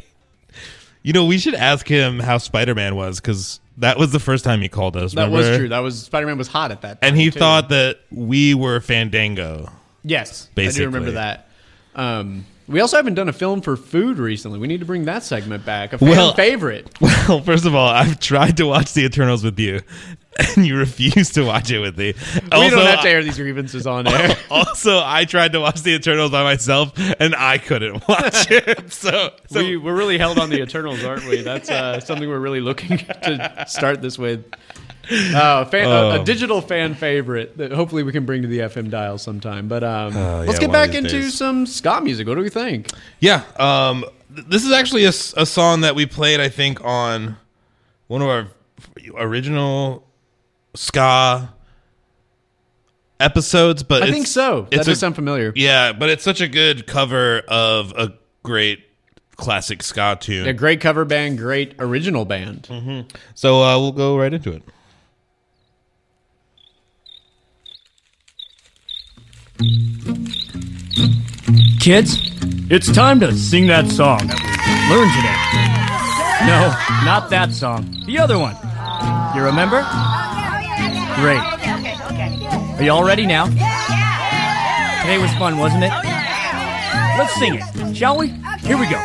[1.04, 4.44] You know, we should ask him how Spider Man was because that was the first
[4.44, 5.14] time he called us.
[5.14, 5.68] That was true.
[5.68, 7.00] That was Spider Man was hot at that.
[7.00, 7.38] time, And he too.
[7.38, 9.68] thought that we were Fandango.
[10.02, 10.80] yes, I Basically.
[10.86, 11.48] do remember that.
[11.94, 14.58] Um, we also haven't done a film for food recently.
[14.58, 15.92] We need to bring that segment back.
[15.92, 16.90] A fan Well- favorite.
[17.28, 19.78] Well, first of all, I've tried to watch The Eternals with you,
[20.56, 22.14] and you refuse to watch it with me.
[22.34, 24.36] we don't have to air these grievances on air.
[24.50, 28.92] also, I tried to watch The Eternals by myself, and I couldn't watch it.
[28.92, 31.42] So, so we, we're really held on the Eternals, aren't we?
[31.42, 34.44] That's uh, something we're really looking to start this with.
[35.34, 36.20] Uh, fan, a, Oh.
[36.22, 39.66] a digital fan favorite that hopefully we can bring to the FM dial sometime.
[39.68, 41.34] But um, Oh, let's yeah, get back into days.
[41.36, 42.28] some ska music.
[42.28, 42.88] What do we think?
[43.20, 47.36] Yeah, um, th- this is actually a song that we played, I think, on
[48.06, 48.48] one of our
[49.16, 50.06] original
[50.74, 51.52] ska
[53.20, 53.82] episodes.
[53.82, 54.62] But I think so.
[54.70, 55.52] That It's does a, sound familiar.
[55.56, 58.84] yeah, but it's such a good cover of a great
[59.36, 60.46] classic ska tune.
[60.46, 63.06] A great cover band, great original band.
[63.34, 64.62] So uh, we'll go right into it.
[71.80, 72.18] Kids,
[72.70, 75.52] it's time to sing that song that we learned today.
[76.46, 76.72] No,
[77.04, 77.86] not that song.
[78.06, 78.56] The other one.
[79.36, 79.82] You remember?
[81.20, 81.42] Great.
[82.78, 83.46] Are you all ready now?
[85.02, 85.92] Today was fun, wasn't it?
[87.18, 88.28] Let's sing it, shall we?
[88.62, 88.98] Here we go.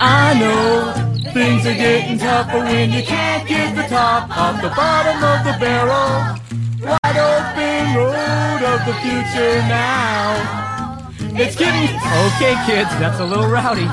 [0.00, 0.92] I know
[1.32, 5.58] things are getting tougher when you can't get the top off the bottom of the
[5.64, 6.41] barrel.
[6.82, 11.12] Wide open road of the future now.
[11.38, 11.94] It's getting
[12.26, 12.90] okay, kids.
[12.98, 13.86] That's a little rowdy.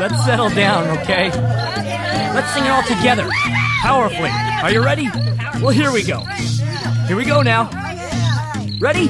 [0.00, 1.30] Let's settle down, okay?
[2.34, 3.28] Let's sing it all together,
[3.82, 4.30] powerfully.
[4.62, 5.08] Are you ready?
[5.62, 6.20] Well, here we go.
[7.06, 7.70] Here we go now.
[8.80, 9.08] Ready?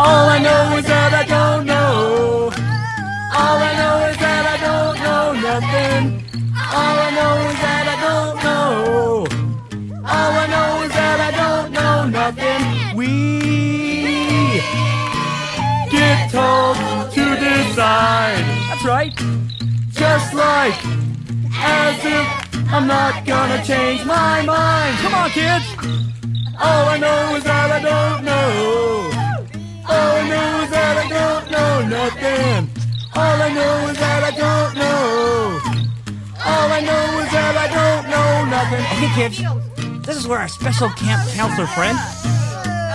[0.00, 2.50] All I know is that I don't know.
[3.32, 6.24] All I know is that I don't know nothing.
[6.74, 7.83] All I know is that
[13.04, 14.60] We
[15.90, 16.76] get told
[17.12, 18.44] to decide.
[18.68, 19.14] That's right.
[19.90, 20.78] Just like
[21.56, 24.96] as if I'm not gonna change my mind.
[24.98, 25.66] Come on, kids.
[26.60, 29.10] All I know is that I don't know.
[29.88, 32.70] All I know is that I don't know nothing.
[33.16, 35.60] All I know is that I don't know.
[36.46, 38.84] All I know is that I don't know nothing.
[38.96, 39.36] Okay, kids,
[40.06, 41.98] this is where our special camp counselor friend,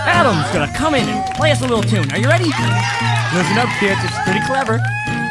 [0.06, 2.10] Adam's gonna come in and play us a little tune.
[2.12, 2.50] Are you ready?
[3.34, 4.80] Listen up, kids, it's pretty clever.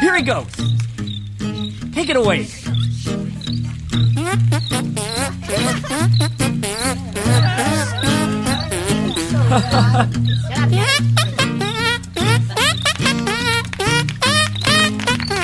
[0.00, 0.46] Here he goes.
[1.92, 2.46] Take it away.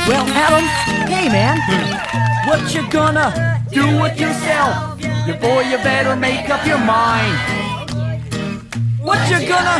[0.06, 0.64] Well, Adam,
[1.08, 1.58] hey man,
[2.46, 5.02] what you gonna do with yourself?
[5.26, 7.55] You boy, you better make up your mind.
[9.06, 9.78] What you gonna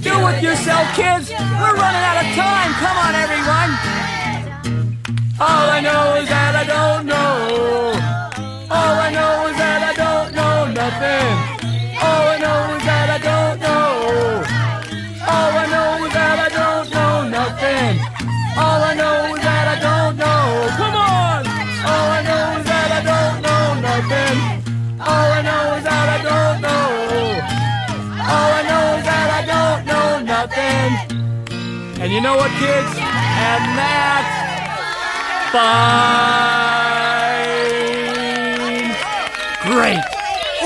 [0.00, 1.30] Do with yourself, kids.
[1.30, 2.70] We're running out of time.
[2.78, 3.70] Come on, everyone.
[5.40, 7.98] All I know is that I don't know.
[8.70, 11.57] All I know is that I don't know nothing.
[32.18, 32.98] You know what, kids?
[32.98, 34.26] And that's
[35.52, 35.78] fine.
[39.70, 40.02] Great.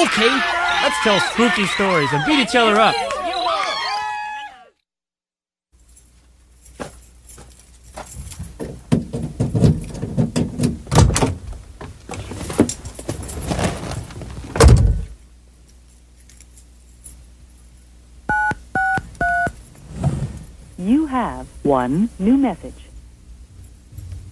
[0.02, 0.32] Okay,
[0.82, 2.94] let's tell spooky stories and beat each other up.
[20.78, 22.88] You have one new message.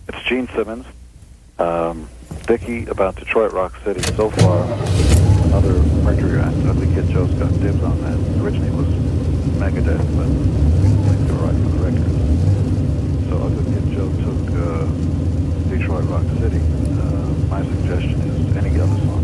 [0.09, 0.87] It's Gene Simmons.
[1.59, 2.09] Um,
[2.49, 4.01] Vicky about Detroit Rock City.
[4.17, 4.65] So far,
[5.45, 6.57] another Mercury act.
[6.57, 8.17] I think Kid Joe's got dibs on that.
[8.43, 8.89] Originally it was
[9.61, 12.13] Megadeth, but didn't think they were right for the record.
[13.29, 14.89] So Ugly Kid Joe took uh,
[15.69, 16.63] Detroit Rock City.
[16.97, 19.20] Uh, my suggestion is any other song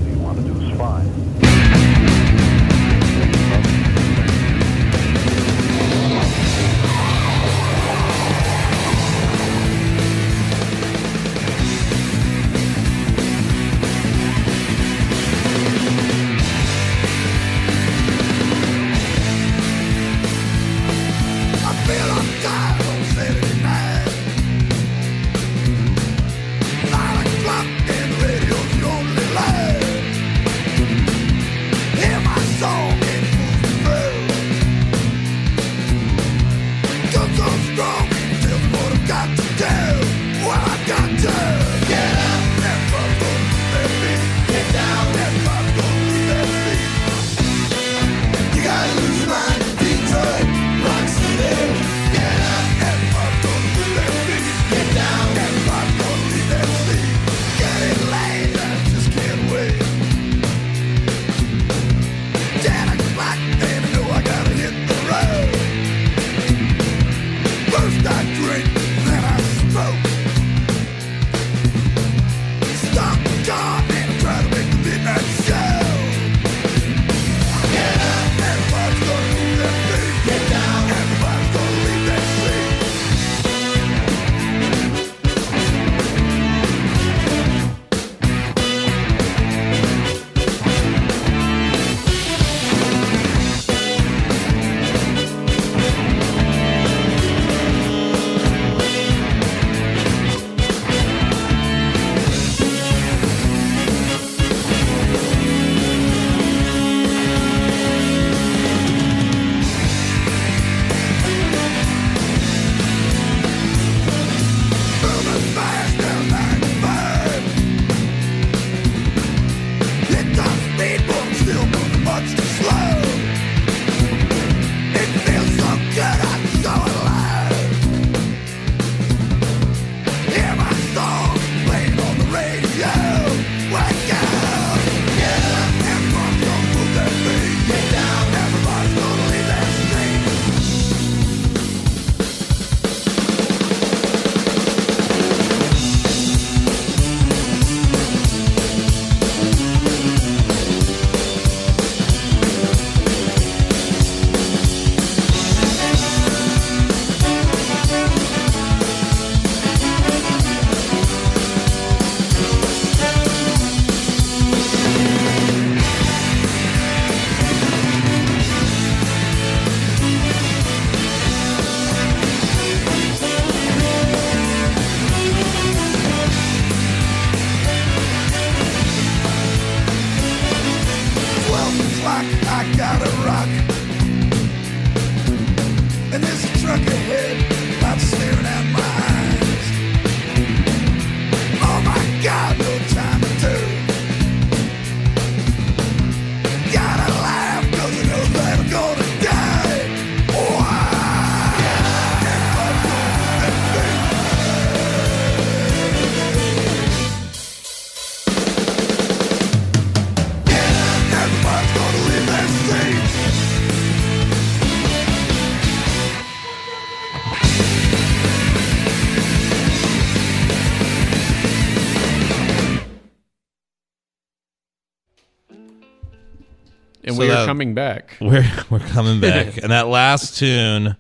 [227.37, 228.17] And So we are that- coming back.
[228.21, 230.97] We're we're coming back, and that last tune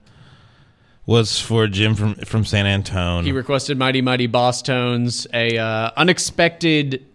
[1.06, 3.24] was for Jim from from San Antone.
[3.24, 7.06] He requested Mighty Mighty Bosstones, a uh, unexpected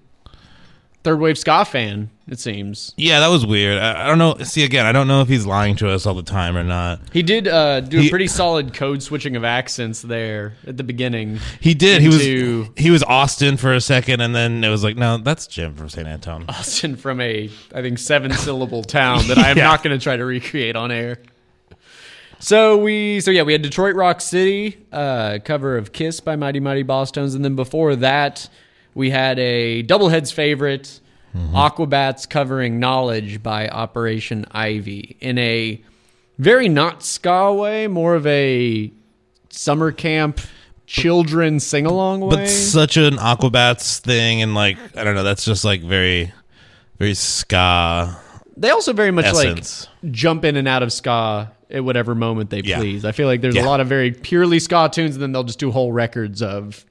[1.04, 2.10] third wave ska fan.
[2.28, 3.78] It seems yeah, that was weird.
[3.78, 4.36] I, I don't know.
[4.46, 7.02] See, again, I don't know if he's lying to us all the time or not.
[7.12, 10.84] he did uh, do He- a pretty solid code switching of accents there at the
[10.84, 11.40] beginning.
[11.60, 12.02] He did.
[12.02, 15.46] He was he was Austin for a second, and then it was like, no, that's
[15.48, 16.46] Jim from San Antone.
[16.48, 19.66] Austin from a I think seven syllable town that I am Yeah.
[19.66, 21.18] not going to try to recreate on air.
[22.40, 26.60] So we so yeah we had Detroit Rock City uh, cover of Kiss by Mighty
[26.60, 28.50] Mighty Bosstones, and then before that
[28.94, 31.00] we had a Doubleheads favorite
[31.36, 31.56] mm-hmm.
[31.56, 35.82] Aquabats covering Knowledge by Operation Ivy in a
[36.38, 38.92] very not ska way, more of a
[39.50, 40.42] summer camp
[40.88, 42.30] children sing along way.
[42.36, 46.34] But such an Aquabats thing, and like I don't know, that's just like very,
[47.00, 48.18] very ska.
[48.58, 49.88] They also very much essence.
[50.04, 52.80] like jump in and out of ska at whatever moment they Yeah.
[52.80, 53.06] please.
[53.06, 53.66] I feel like there's Yeah.
[53.66, 56.86] a lot of very purely ska tunes, and then they'll just do whole records of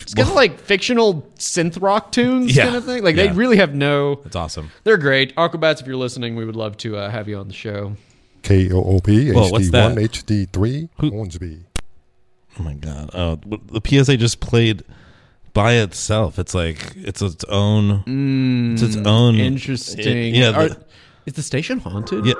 [0.00, 2.64] it's kind of like fictional synth rock tunes, Yeah.
[2.64, 3.04] kind of thing.
[3.04, 4.20] Like they really have no.
[4.24, 4.70] It's awesome.
[4.84, 5.34] They're great.
[5.36, 7.96] Aquabats, if you're listening, we would love to uh, have you on the show.
[8.42, 9.94] KOOP Whoa, what's HD1 that?
[9.96, 11.64] HD3 Hornsby.
[12.58, 13.10] Oh my god!
[13.14, 14.82] Oh, the PSA just played
[15.52, 16.38] by itself.
[16.38, 18.02] It's like it's its own.
[18.74, 19.34] it's its own.
[19.36, 20.34] Mm, Interesting.
[20.34, 20.50] yeah.
[20.50, 20.84] Are- the-
[21.26, 22.24] is the station haunted?
[22.26, 22.32] yeah.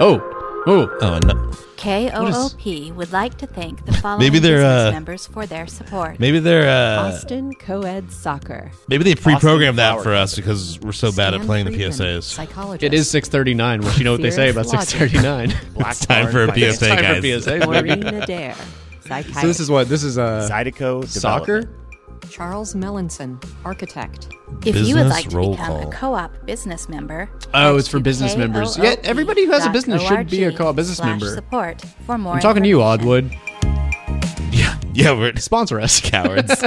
[0.00, 0.20] Oh.
[0.68, 0.88] Oh.
[1.00, 1.50] Oh no.
[1.76, 6.18] KOOP would like to thank the following Maybe they're, business uh, members for their support.
[6.18, 6.68] Maybe they're.
[6.68, 8.72] Uh, Austin Coed Soccer.
[8.88, 11.92] maybe they pre-programmed that for us because we're so bad at Stan playing the Friedman,
[11.92, 12.22] PSAs.
[12.24, 12.82] Psychologist.
[12.82, 13.82] It is 6:39.
[13.82, 15.10] Well, you know what they say about Fierce logic.
[15.12, 15.54] 6:39.
[15.88, 17.44] It's time for a It's PSA, time guys.
[17.44, 17.66] for PSA.
[17.66, 18.16] Maureen baby.
[18.16, 18.54] Adair.
[19.02, 19.40] Psychiatrist.
[19.40, 21.60] So this is what this is uh Zydeco soccer.
[21.60, 21.85] Development.
[22.30, 24.28] Charles Melanson, architect.
[24.64, 25.88] If you would like to become call.
[25.88, 28.76] a co-op business member, Oh, it's for to business members.
[28.78, 31.26] Yeah, everybody who has a business should be a co-op business member.
[31.34, 32.34] Support for more.
[32.34, 33.30] I'm talking to you, information.
[33.30, 34.52] Oddwood.
[34.52, 36.50] Yeah, yeah, we're Sponsor us, cowards.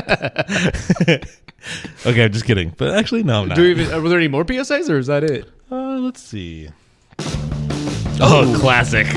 [2.05, 2.73] okay, I'm just kidding.
[2.77, 3.55] But actually, no, I'm not.
[3.55, 5.49] Do we even, uh, were there any more PSAs or is that it?
[5.71, 6.69] Uh, let's see.
[8.21, 9.07] Oh, classic.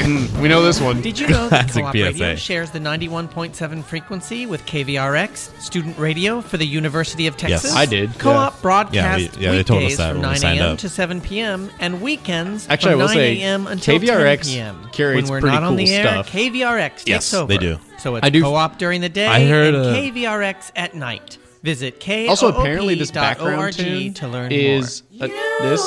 [0.40, 1.00] We know this one.
[1.00, 2.36] Did you know that Classic Co-op Radio PSA.
[2.36, 7.74] shares the 91.7 frequency with KVRX, student radio for the University of Texas?
[7.74, 8.61] I did, Co-op yeah.
[8.62, 10.72] broadcast Yeah, we- yeah, they told us weekdays that from when we 9 signed a.m.
[10.74, 10.78] up.
[10.78, 11.70] to 7 p.m.
[11.80, 13.66] and weekends Actually, from I will 9 say, a.m.
[13.66, 14.88] until KVRX 10 p.m.
[14.92, 16.30] curates when we're pretty not on cool the air, stuff.
[16.30, 17.48] KVRX takes Yes, over.
[17.48, 17.78] they do.
[17.98, 21.38] So it's I do- co-op during the day I heard, and uh, KVRX at night.
[21.64, 25.28] Visit KOOP.org Also, apparently, this background tune to learn is more.
[25.28, 25.80] uh, this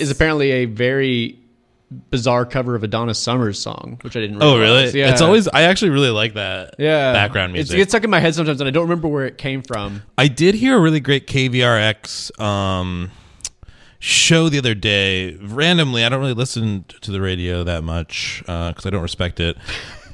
[0.00, 1.38] is apparently a very
[2.10, 4.38] bizarre cover of a Donna Summers song, which I didn't.
[4.38, 4.54] Realize.
[4.54, 4.98] Oh, really?
[4.98, 5.46] Yeah, It's always.
[5.48, 6.74] I actually really like that.
[6.78, 7.74] yeah background It's- music.
[7.74, 10.02] It gets stuck in my head sometimes, and I don't remember where it came from.
[10.16, 13.10] I did hear a really great KVRX um,
[13.98, 15.34] show the other day.
[15.36, 19.56] Randomly, I don't really listen to the radio that much because I don't respect it.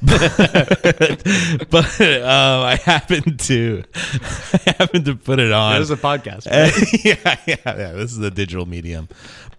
[1.71, 5.81] but um, I happened to, I happened to put it on.
[5.81, 6.47] This is a podcast.
[7.05, 7.93] yeah, yeah, yeah.
[7.93, 9.09] This is a digital medium.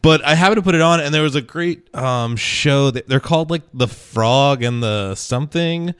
[0.01, 2.91] But I happened to put it on, and there was a great um, show.
[2.91, 5.93] That, they're called like the Frog and the something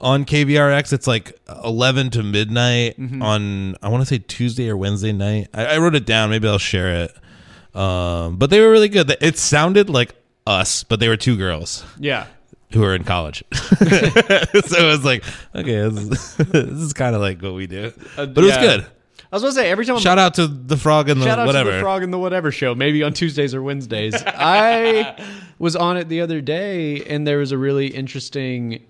[0.00, 0.92] on KVRX.
[0.92, 3.22] It's like eleven to midnight Mm-hmm.
[3.22, 5.48] on I want to say Tuesday or Wednesday night.
[5.54, 6.30] I, I wrote it down.
[6.30, 7.76] Maybe I'll share it.
[7.76, 9.14] Um, but they were really good.
[9.20, 10.14] It sounded like
[10.46, 12.26] us, but they were two girls Yeah.
[12.72, 13.42] Who are in college.
[13.52, 17.92] so it was like, okay, this is, this is kind of like what we do.
[18.16, 18.60] Uh, but it was yeah.
[18.60, 18.86] good.
[19.30, 19.96] I was gonna say every time.
[19.96, 21.70] I'm- Shout out to the frog and the Shout out whatever.
[21.70, 24.14] to the Frog and the Whatever show, maybe on Tuesdays or Wednesdays.
[24.26, 25.22] I
[25.58, 28.82] was on it the other day, and there was a really interesting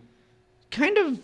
[0.71, 1.19] kind of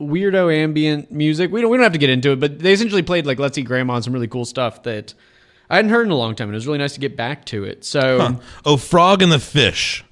[0.00, 1.50] weirdo ambient music.
[1.50, 3.56] We don't we don't have to get into it, but they essentially played like Let's
[3.58, 5.14] Eat Grandma and some really cool stuff that
[5.70, 7.44] I hadn't heard in a long time, and it was really nice to get back
[7.46, 7.84] to it.
[7.84, 8.34] So Huh.
[8.64, 10.04] Oh, Frog and the Fish.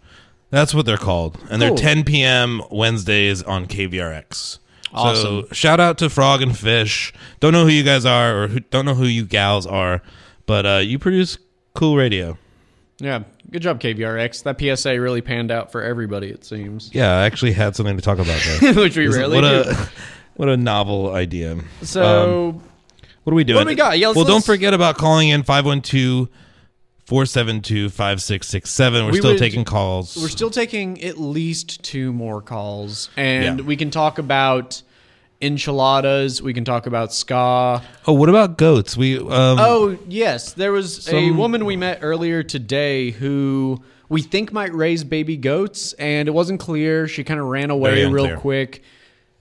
[0.57, 1.39] That's what they're called.
[1.51, 1.77] And they're Cool.
[1.79, 2.63] 10 p.m.
[2.71, 4.59] Wednesdays on KVRX.
[4.95, 5.43] Awesome.
[5.47, 7.13] So shout out to Frog and Fish.
[7.41, 10.01] Don't know who you guys are or who, don't know who you gals are,
[10.47, 11.37] but uh, you produce
[11.75, 12.39] cool radio.
[12.99, 14.45] yeah, good job KVRX.
[14.45, 16.29] That PSA really panned out for everybody.
[16.31, 16.89] It seems.
[16.95, 18.73] Yeah, I actually had something to talk about there.
[18.83, 19.71] Which we rarely what do.
[19.71, 19.89] A,
[20.37, 21.59] what a novel idea.
[21.83, 22.63] So Um,
[23.25, 23.57] what are we doing?
[23.57, 23.99] What do we got?
[23.99, 26.29] Yeah, let's- well, don't let's- forget about calling in 512
[27.07, 29.05] 472 5667.
[29.05, 30.17] We're We still would- taking calls.
[30.17, 33.65] We're still taking at least two more calls, and Yeah.
[33.65, 34.83] we can talk about
[35.41, 36.43] enchiladas.
[36.43, 37.83] We can talk about ska.
[38.09, 38.97] Oh, what about goats?
[38.97, 44.53] We um, oh yes, there was a woman we met earlier today who we think
[44.53, 47.07] might raise baby goats, and it wasn't clear.
[47.07, 48.83] She kind of ran away real quick.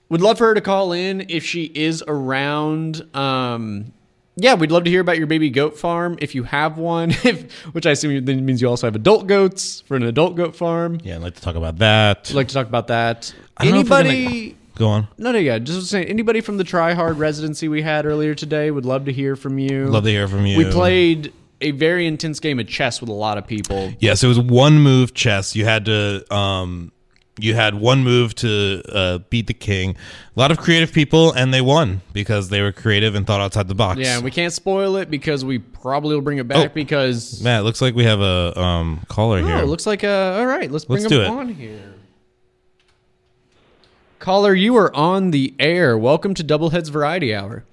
[0.09, 3.03] Would love for her to call in if she is around.
[3.15, 3.91] Um,
[4.37, 7.11] yeah, we'd love to hear about your baby goat farm if you have one.
[7.25, 10.55] If, which I assume then means you also have adult goats for an adult goat
[10.55, 10.99] farm.
[11.03, 12.27] Yeah, I'd like to talk about that.
[12.29, 13.33] I'd like to talk about that.
[13.57, 14.57] I don't know if we're gonna- Anybody?
[14.75, 15.07] Go on.
[15.17, 15.57] No, no, yeah.
[15.59, 19.13] Just saying, anybody from the Try Hard residency we had earlier today would love to
[19.13, 19.85] hear from you.
[19.87, 20.57] Love to hear from you.
[20.57, 21.31] We played
[21.61, 23.93] a very intense game of chess with a lot of people.
[23.99, 25.55] Yes, it was one move chess.
[25.55, 26.91] You had to um
[27.39, 29.91] you had one move to uh, beat the king.
[30.35, 33.67] A lot of creative people and they won because they were creative and thought outside
[33.67, 33.99] the box.
[33.99, 36.73] Yeah, we can't spoil it because we probably will bring it back Oh.
[36.73, 39.57] because Matt, it looks like we have a um caller Oh, here.
[39.57, 41.27] it looks like uh all right, let's bring Let's him do it.
[41.29, 41.93] on here.
[44.19, 45.97] Caller, you are on the air.
[45.97, 47.63] Welcome to Doubleheads Variety Hour.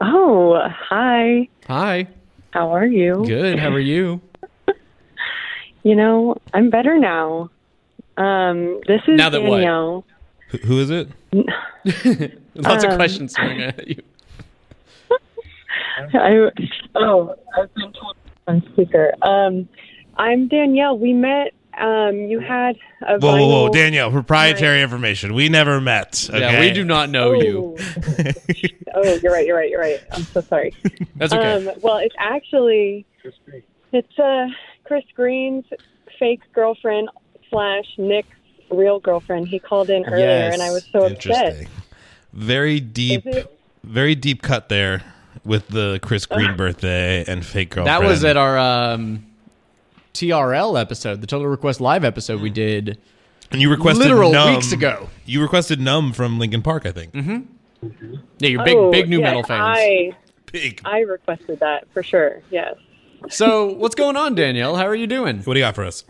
[0.00, 1.48] Oh, hi.
[1.66, 2.08] Hi.
[2.50, 3.24] How are you?
[3.26, 3.58] Good.
[3.58, 4.20] How are you?
[5.82, 7.48] You know, I'm better now.
[8.16, 9.56] Um, this is Now that what?
[9.58, 10.04] Danielle.
[10.48, 11.08] Who- who is it?
[12.54, 14.02] Lots of Um, questions coming at you.
[16.14, 16.50] I,
[16.96, 18.16] oh, I've been told
[18.48, 19.12] on speaker.
[19.22, 19.68] Um,
[20.16, 20.98] I'm Danielle.
[20.98, 21.52] We met.
[21.78, 25.34] Um, you had a Whoa, whoa, whoa, Danielle, proprietary information.
[25.34, 26.28] We never met.
[26.28, 26.40] Okay?
[26.40, 27.76] Yeah, we do not know you.
[28.94, 29.46] oh, you're right.
[29.46, 29.70] You're right.
[29.70, 30.00] You're right.
[30.12, 30.74] I'm so sorry.
[31.16, 31.68] That's okay.
[31.68, 33.06] Um, well, it's actually
[33.92, 34.46] it's uh,
[34.84, 35.64] Chris Green's
[36.18, 37.08] fake girlfriend
[37.50, 38.28] slash Nick's
[38.70, 39.48] real girlfriend.
[39.48, 40.54] He called in earlier, Yes.
[40.54, 41.66] and I was so upset.
[42.32, 43.24] Very deep,
[43.84, 45.02] very deep cut there
[45.44, 48.02] with the Chris Green birthday and fake girlfriend.
[48.02, 49.26] That was at our um,
[50.14, 52.98] TRL episode, the Total Request Live episode we did.
[53.50, 54.54] And you requested literal Numb.
[54.54, 55.08] weeks ago.
[55.26, 57.12] You requested Numb from Linkin Park, I think.
[57.12, 57.40] Mm-hmm.
[58.38, 59.76] Yeah, you're big, Oh, big new yes, metal fans.
[59.78, 60.16] I
[60.52, 60.80] big.
[60.84, 62.42] I requested that for sure.
[62.50, 62.74] Yes,
[63.28, 64.76] So, what's going on, Danielle?
[64.76, 65.38] How are you doing?
[65.40, 66.04] What do you got for us?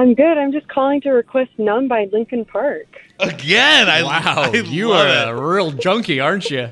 [0.00, 0.38] I'm good.
[0.38, 2.86] I'm just calling to request "Numb" by Linkin Park.
[3.18, 6.70] Again, I wow, I you love are a real junkie, aren't you?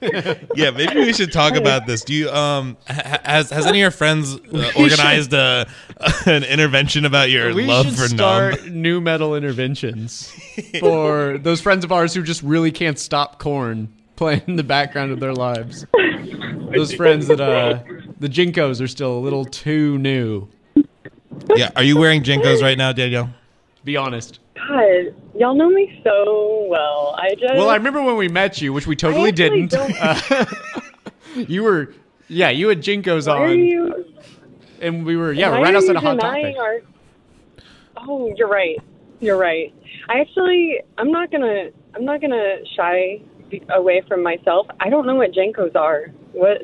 [0.02, 2.02] yeah, maybe we should talk about this.
[2.02, 5.68] Do you um has has any of your friends uh, organized a,
[6.26, 8.82] an intervention about your we love should for start numb?
[8.82, 10.34] nu metal interventions
[10.80, 15.12] for those friends of ours who just really can't stop Korn playing in the background
[15.12, 15.86] of their lives.
[16.74, 17.84] Those friends that uh
[18.18, 20.48] the JNCOs are still a little too new.
[21.56, 23.30] Yeah, are you wearing JNCOs right now, Danielle?
[23.84, 24.40] Be honest.
[24.54, 27.14] God, y'all know me so well.
[27.18, 29.74] I just Well, I remember when we met you, which we totally actually didn't.
[29.74, 30.46] Uh,
[31.36, 31.94] you were,
[32.28, 34.04] yeah, you had JNCOs Why are on, you?
[34.80, 36.84] and we were, yeah, why right are outside you a hot denying topic.
[37.58, 38.04] Our...
[38.08, 38.78] Oh, you're right.
[39.20, 39.74] You're right.
[40.08, 44.66] I actually, I'm not gonna, I'm not gonna shy be- away from myself.
[44.80, 46.06] I don't know what JNCOs are.
[46.32, 46.62] What?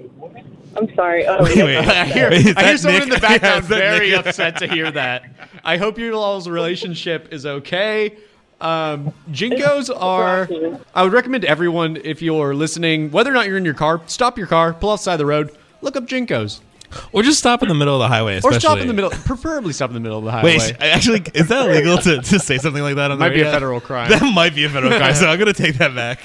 [0.76, 1.26] I'm sorry.
[1.26, 1.76] Oh, Wait, wait.
[1.78, 3.08] I hear, I hear someone Nick?
[3.08, 4.26] in the background Is that very Nick?
[4.26, 5.24] upset to hear that.
[5.64, 8.16] I hope your all's relationship is okay.
[8.60, 10.48] Um, JNCOs are.
[10.94, 14.36] I would recommend everyone if you're listening, whether or not you're in your car, stop
[14.38, 16.60] your car, pull outside the side of the road, look up JNCOs,
[17.12, 18.56] Or just stop in the middle of the highway, especially.
[18.58, 19.10] or stop in the middle.
[19.10, 20.58] Preferably stop in the middle of the highway.
[20.58, 23.40] Wait, actually, is that illegal to, to say something like that on the Might be
[23.40, 24.10] a federal crime.
[24.10, 26.24] That might be a federal crime, so I'm going to take that back.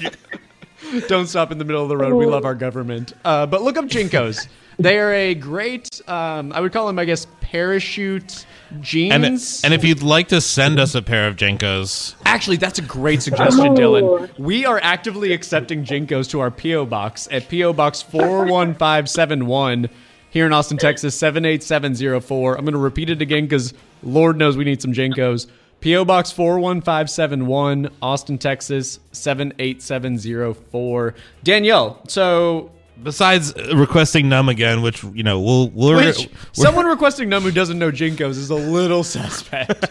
[1.08, 2.14] Don't stop in the middle of the road.
[2.14, 3.12] We love our government.
[3.24, 4.48] Uh, but look up JNCOs.
[4.78, 8.46] they are a great, um, I would call them, I guess, parachute
[8.80, 9.62] jeans.
[9.64, 12.16] And, and if you'd like to send us a pair of JNCOs.
[12.24, 14.30] Actually, that's a great suggestion, Dillon.
[14.38, 16.86] We are actively accepting JNCOs to our P.O.
[16.86, 17.72] Box at P.O.
[17.72, 19.88] Box 41571
[20.30, 22.56] here in Austin, Texas, 78704.
[22.56, 23.72] I'm going to repeat it again because
[24.02, 25.46] Lord knows we need some JNCOs.
[25.80, 26.04] P.O.
[26.04, 31.14] Box 41571, Austin, Texas, 78704.
[31.44, 32.70] Danielle, so.
[33.02, 35.68] besides requesting Numb again, which, you know, we'll...
[35.70, 39.84] we'll Which, we're- someone requesting Numb who doesn't know JNCOs is a little suspect.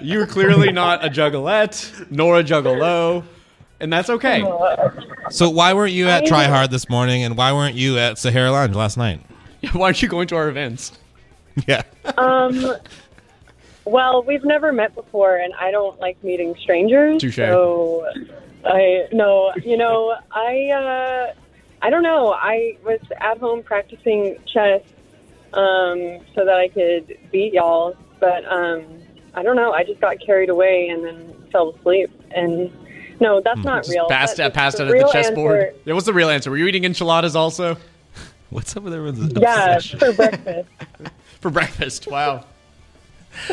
[0.02, 3.24] You're clearly not a juggalette, nor a juggalo,
[3.80, 4.42] and that's okay.
[5.30, 8.50] So why weren't you at Try Hard this morning, and why weren't you at Sahara
[8.50, 9.20] Lounge last night?
[9.72, 10.92] Why aren't you going to our events?
[11.68, 11.82] Yeah.
[12.18, 12.74] Um.
[13.84, 17.20] Well, we've never met before, and I don't like meeting strangers.
[17.20, 17.36] Touche.
[17.36, 18.06] So,
[18.64, 21.34] I no, you know, I uh,
[21.82, 22.32] I don't know.
[22.32, 24.80] I was at home practicing chess,
[25.52, 27.94] um, so that I could beat y'all.
[28.20, 28.84] But um,
[29.34, 29.72] I don't know.
[29.72, 32.10] I just got carried away and then fell asleep.
[32.30, 32.72] And
[33.20, 34.08] no, that's not Just real.
[34.08, 35.60] Passed, That- out, passed the out at the chessboard.
[35.60, 36.50] answer- Yeah, what's the real answer?
[36.50, 37.76] Were you eating enchiladas also?
[38.50, 40.68] What's up with everyone's Yeah, for breakfast.
[41.40, 42.06] For breakfast.
[42.06, 42.44] Wow.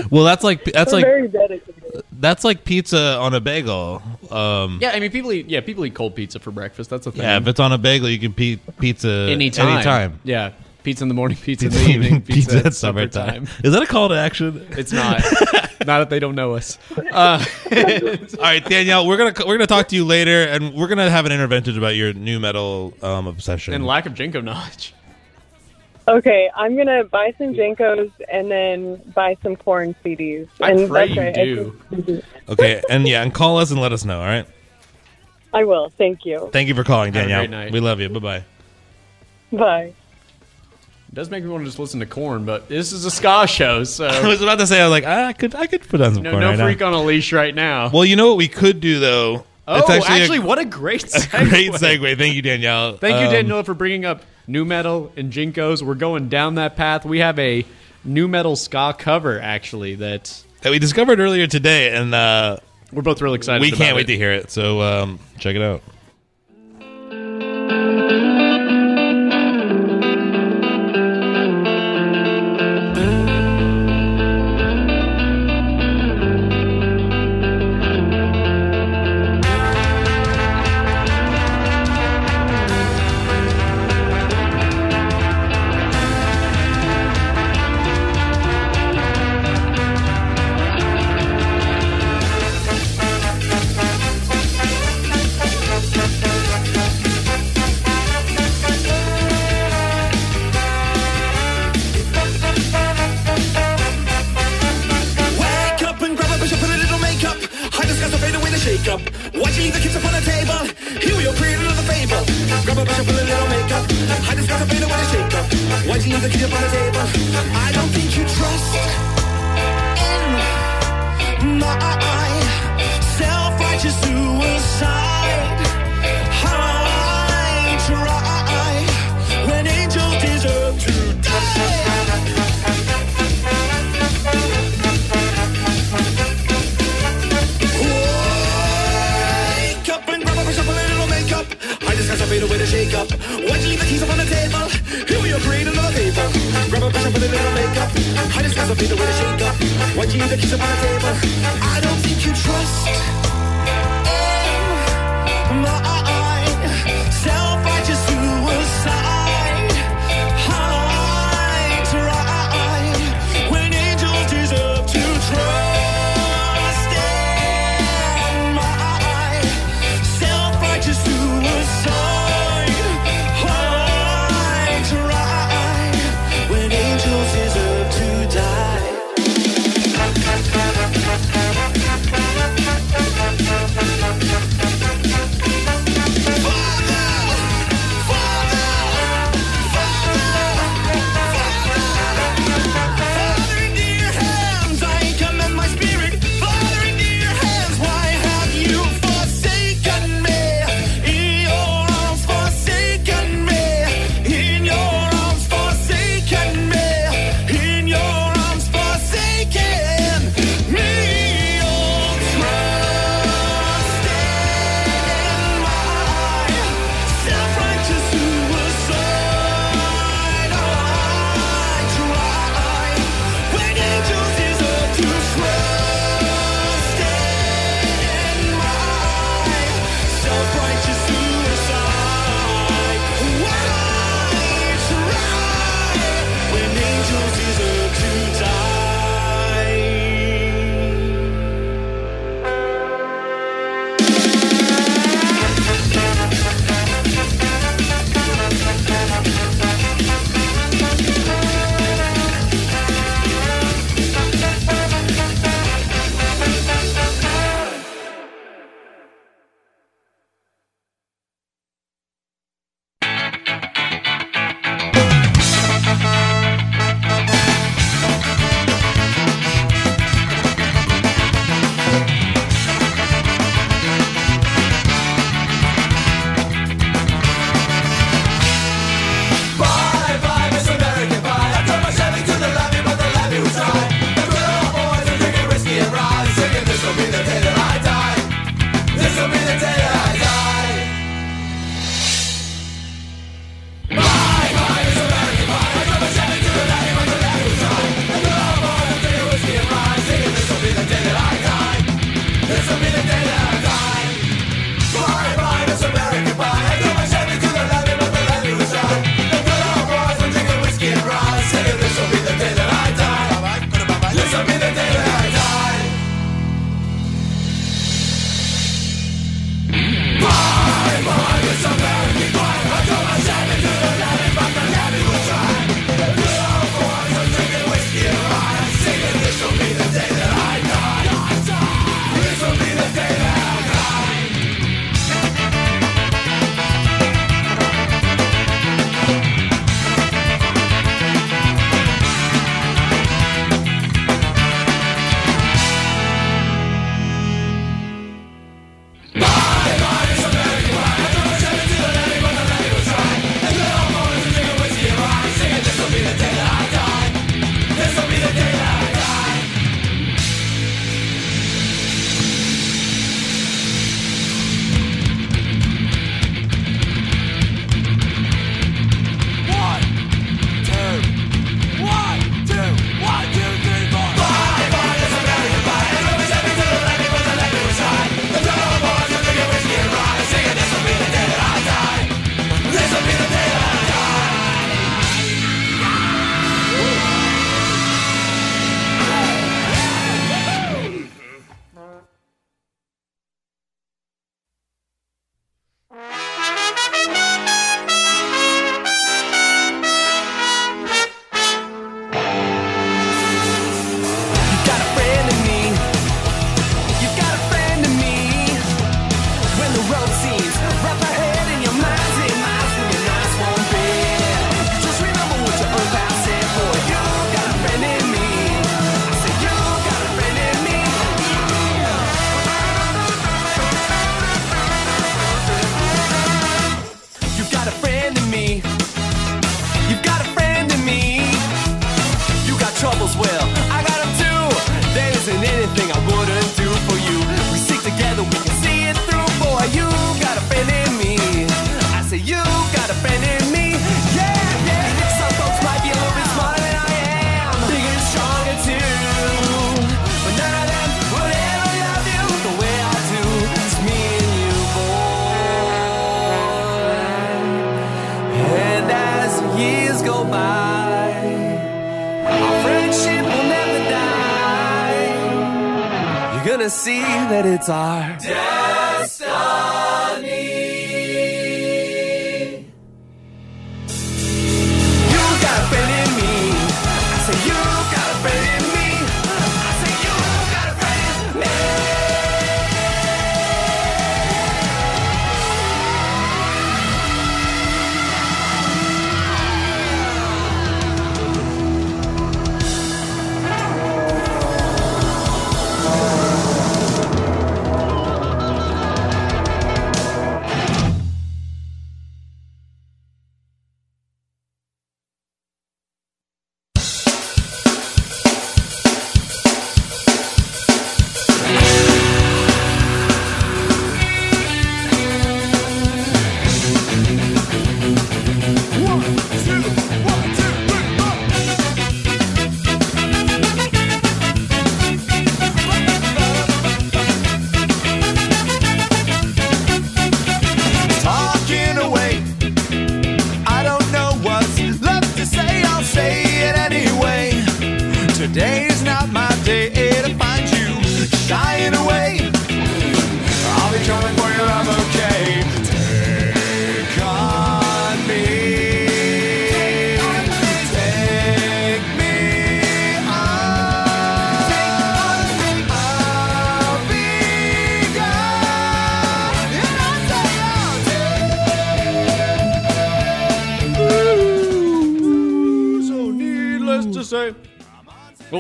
[0.09, 2.03] Well, that's like that's We're like very dedicated.
[2.13, 4.01] that's like pizza on a bagel.
[4.29, 5.47] Um, Yeah, I mean, people eat.
[5.49, 6.89] Yeah, people eat cold pizza for breakfast.
[6.89, 7.21] That's a thing.
[7.23, 9.67] yeah, if it's on a bagel, you can eat pizza anytime.
[9.67, 10.19] Anytime.
[10.23, 10.51] Yeah.
[10.83, 13.45] Pizza in the morning, pizza in the evening, pizza, Pizza at supper summertime.
[13.45, 13.55] time.
[13.63, 14.65] Is that a call to action?
[14.71, 15.21] It's not.
[15.85, 16.79] not if they don't know us.
[16.97, 21.07] Uh, All right, Danielle, we're gonna we're gonna talk to you later, and we're gonna
[21.09, 23.75] have an intervention about your nu metal um, obsession.
[23.75, 24.95] and lack of JNCO knowledge.
[26.07, 30.47] Okay, I'm gonna buy some JNCOs and then buy some Korn CDs.
[30.59, 32.23] I and pray that's you right, do.
[32.49, 34.19] okay, and yeah, and call us and let us know.
[34.19, 34.45] All right.
[35.53, 35.89] I will.
[35.97, 36.49] Thank you.
[36.51, 37.41] Thank you for calling, Have a Danielle.
[37.41, 37.71] great night.
[37.71, 38.09] We love you.
[38.09, 38.43] Bye bye.
[39.57, 39.93] Bye.
[41.09, 43.45] It does make me want to just listen to Korn, but this is a ska
[43.47, 45.81] show, so I was about to say, I was like, ah, I could I could
[45.87, 46.65] put on some no, Korn no right now.
[46.65, 47.89] freak on a leash right now.
[47.89, 49.43] Well, you know what we could do though.
[49.67, 51.49] oh, It's actually, a, what a great a segue.
[51.49, 52.17] great segue.
[52.17, 52.97] Thank you, Danielle.
[52.97, 55.81] Thank you, Um, Danielle, for bringing up nu metal and JNCOs.
[55.81, 57.05] We're going down that path.
[57.05, 57.65] We have a
[58.03, 62.57] nu metal ska cover, actually, that that we discovered earlier today, and uh,
[62.91, 63.61] we're both really excited.
[63.61, 64.51] we can't wait to hear it.
[64.51, 65.81] So um, check it out.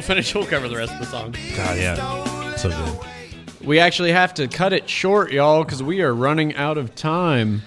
[0.01, 0.33] We'll finish.
[0.33, 1.35] We'll cover the rest of the song.
[1.55, 2.55] God, yeah.
[2.55, 2.99] So good.
[3.63, 7.61] We actually have to cut it short, y'all, because we are running out of time.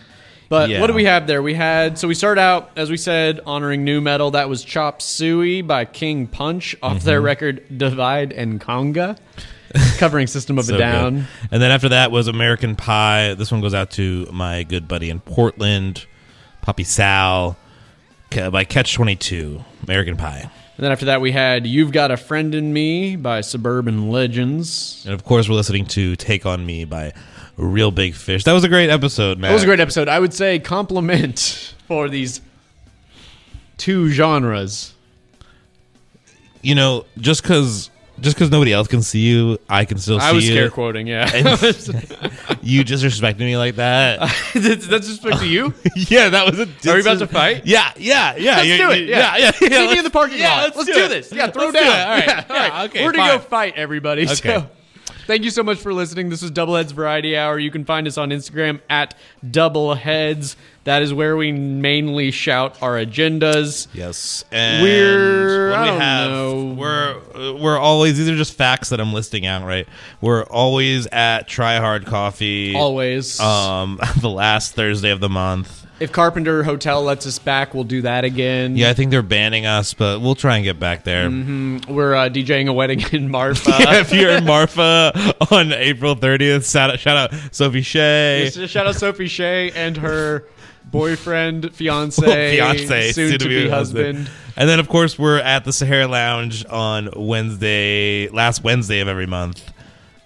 [0.49, 0.81] But Yeah.
[0.81, 1.43] what do we have there?
[1.45, 4.33] We had so we start out as we said honoring nu metal.
[4.33, 7.25] That was Chop Suey by King Punch off their Mhm.
[7.25, 9.17] record Divide and Conga,
[9.99, 10.83] covering System of So a good.
[10.83, 11.29] Down.
[11.53, 13.35] And then after that was American Pie.
[13.35, 16.05] This one goes out to my good buddy in Portland,
[16.63, 17.57] Poppy Sal,
[18.51, 20.51] by Catch 22, American Pie.
[20.77, 25.05] And then after that we had You've Got a Friend in Me by Suburban Legends.
[25.05, 27.13] And of course, we're listening to Take On Me by
[27.57, 28.43] Real Big Fish.
[28.43, 29.51] That was a great episode, man.
[29.51, 30.09] That was a great episode.
[30.09, 32.41] I would say compliment for these
[33.77, 34.95] two genres.
[36.61, 37.91] You know, just because
[38.21, 40.31] just because nobody else can see you, I can still see you.
[40.31, 40.55] I was you.
[40.55, 41.25] scare quoting, yeah.
[42.63, 44.21] You disrespecting me like that.
[44.55, 45.75] that's, that's respect to you?
[45.97, 46.91] yeah, that was a.
[46.91, 47.67] Are we about to fight?
[47.67, 48.57] Yeah, yeah, yeah.
[48.57, 48.99] Let's you- do it.
[49.01, 49.69] you- Yeah, yeah, yeah.
[49.81, 50.63] Meet me in the parking yeah, lot.
[50.65, 51.31] let's Let's, do do, this.
[51.33, 51.93] Yeah, throw Let's do down.
[51.93, 52.01] it.
[52.01, 52.73] All right, Yeah, all right.
[52.73, 54.23] yeah, okay, We're gonna go fight everybody.
[54.25, 54.35] Okay.
[54.35, 54.67] So,
[55.27, 56.29] thank you so much for listening.
[56.31, 57.59] This is Doubleheads Variety Hour.
[57.59, 59.15] You can find us on Instagram at
[59.45, 60.57] Doubleheads.
[60.85, 63.89] That is where we mainly shout our agendas.
[63.95, 66.31] Yes, and we're what do I we don't have?
[66.31, 66.75] know.
[66.77, 69.89] We're we're always these are just facts that I'm listing out, right?
[70.21, 72.75] We're always at Try Hard Coffee.
[72.75, 73.41] Always.
[73.41, 75.84] Um, the last Thursday of the month.
[76.01, 78.77] If Carpenter Hotel lets us back, we'll do that again.
[78.77, 81.29] Yeah, I think they're banning us, but we'll try and get back there.
[81.31, 83.71] hmm We're uh, DJing a wedding in Marfa.
[83.79, 85.13] Yeah, if you're in Marfa
[85.53, 88.45] on April 30th, shout out, shout out Sophie Shea.
[88.53, 90.49] Yes, Shout out Sophie Shea and her
[90.87, 94.29] boyfriend, fiance, fiance, soon, to be husband.
[94.57, 99.27] And then, of course, we're at the Sahara Lounge on Wednesday, last Wednesday of every
[99.27, 99.71] month.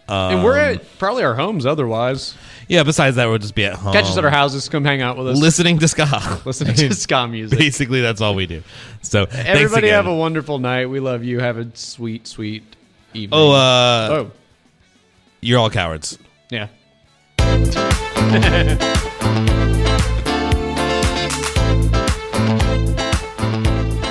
[0.09, 2.35] Um, and we're at probably our homes otherwise.
[2.67, 2.83] yeah.
[2.83, 3.93] Besides that, we'll just be at home.
[3.93, 4.69] Catch us at our houses.
[4.69, 5.39] Come hang out with us.
[5.39, 6.41] listening to ska.
[6.47, 7.59] Listening to ska music.
[7.59, 8.63] Basically, that's all we do.
[9.03, 10.87] So, Everybody have a wonderful night.
[10.87, 11.41] We love you.
[11.41, 12.65] Have a sweet, sweet
[13.13, 13.39] evening.
[13.39, 14.31] Oh, uh, oh,
[15.41, 16.19] you're all cowards.
[16.51, 16.69] yeah.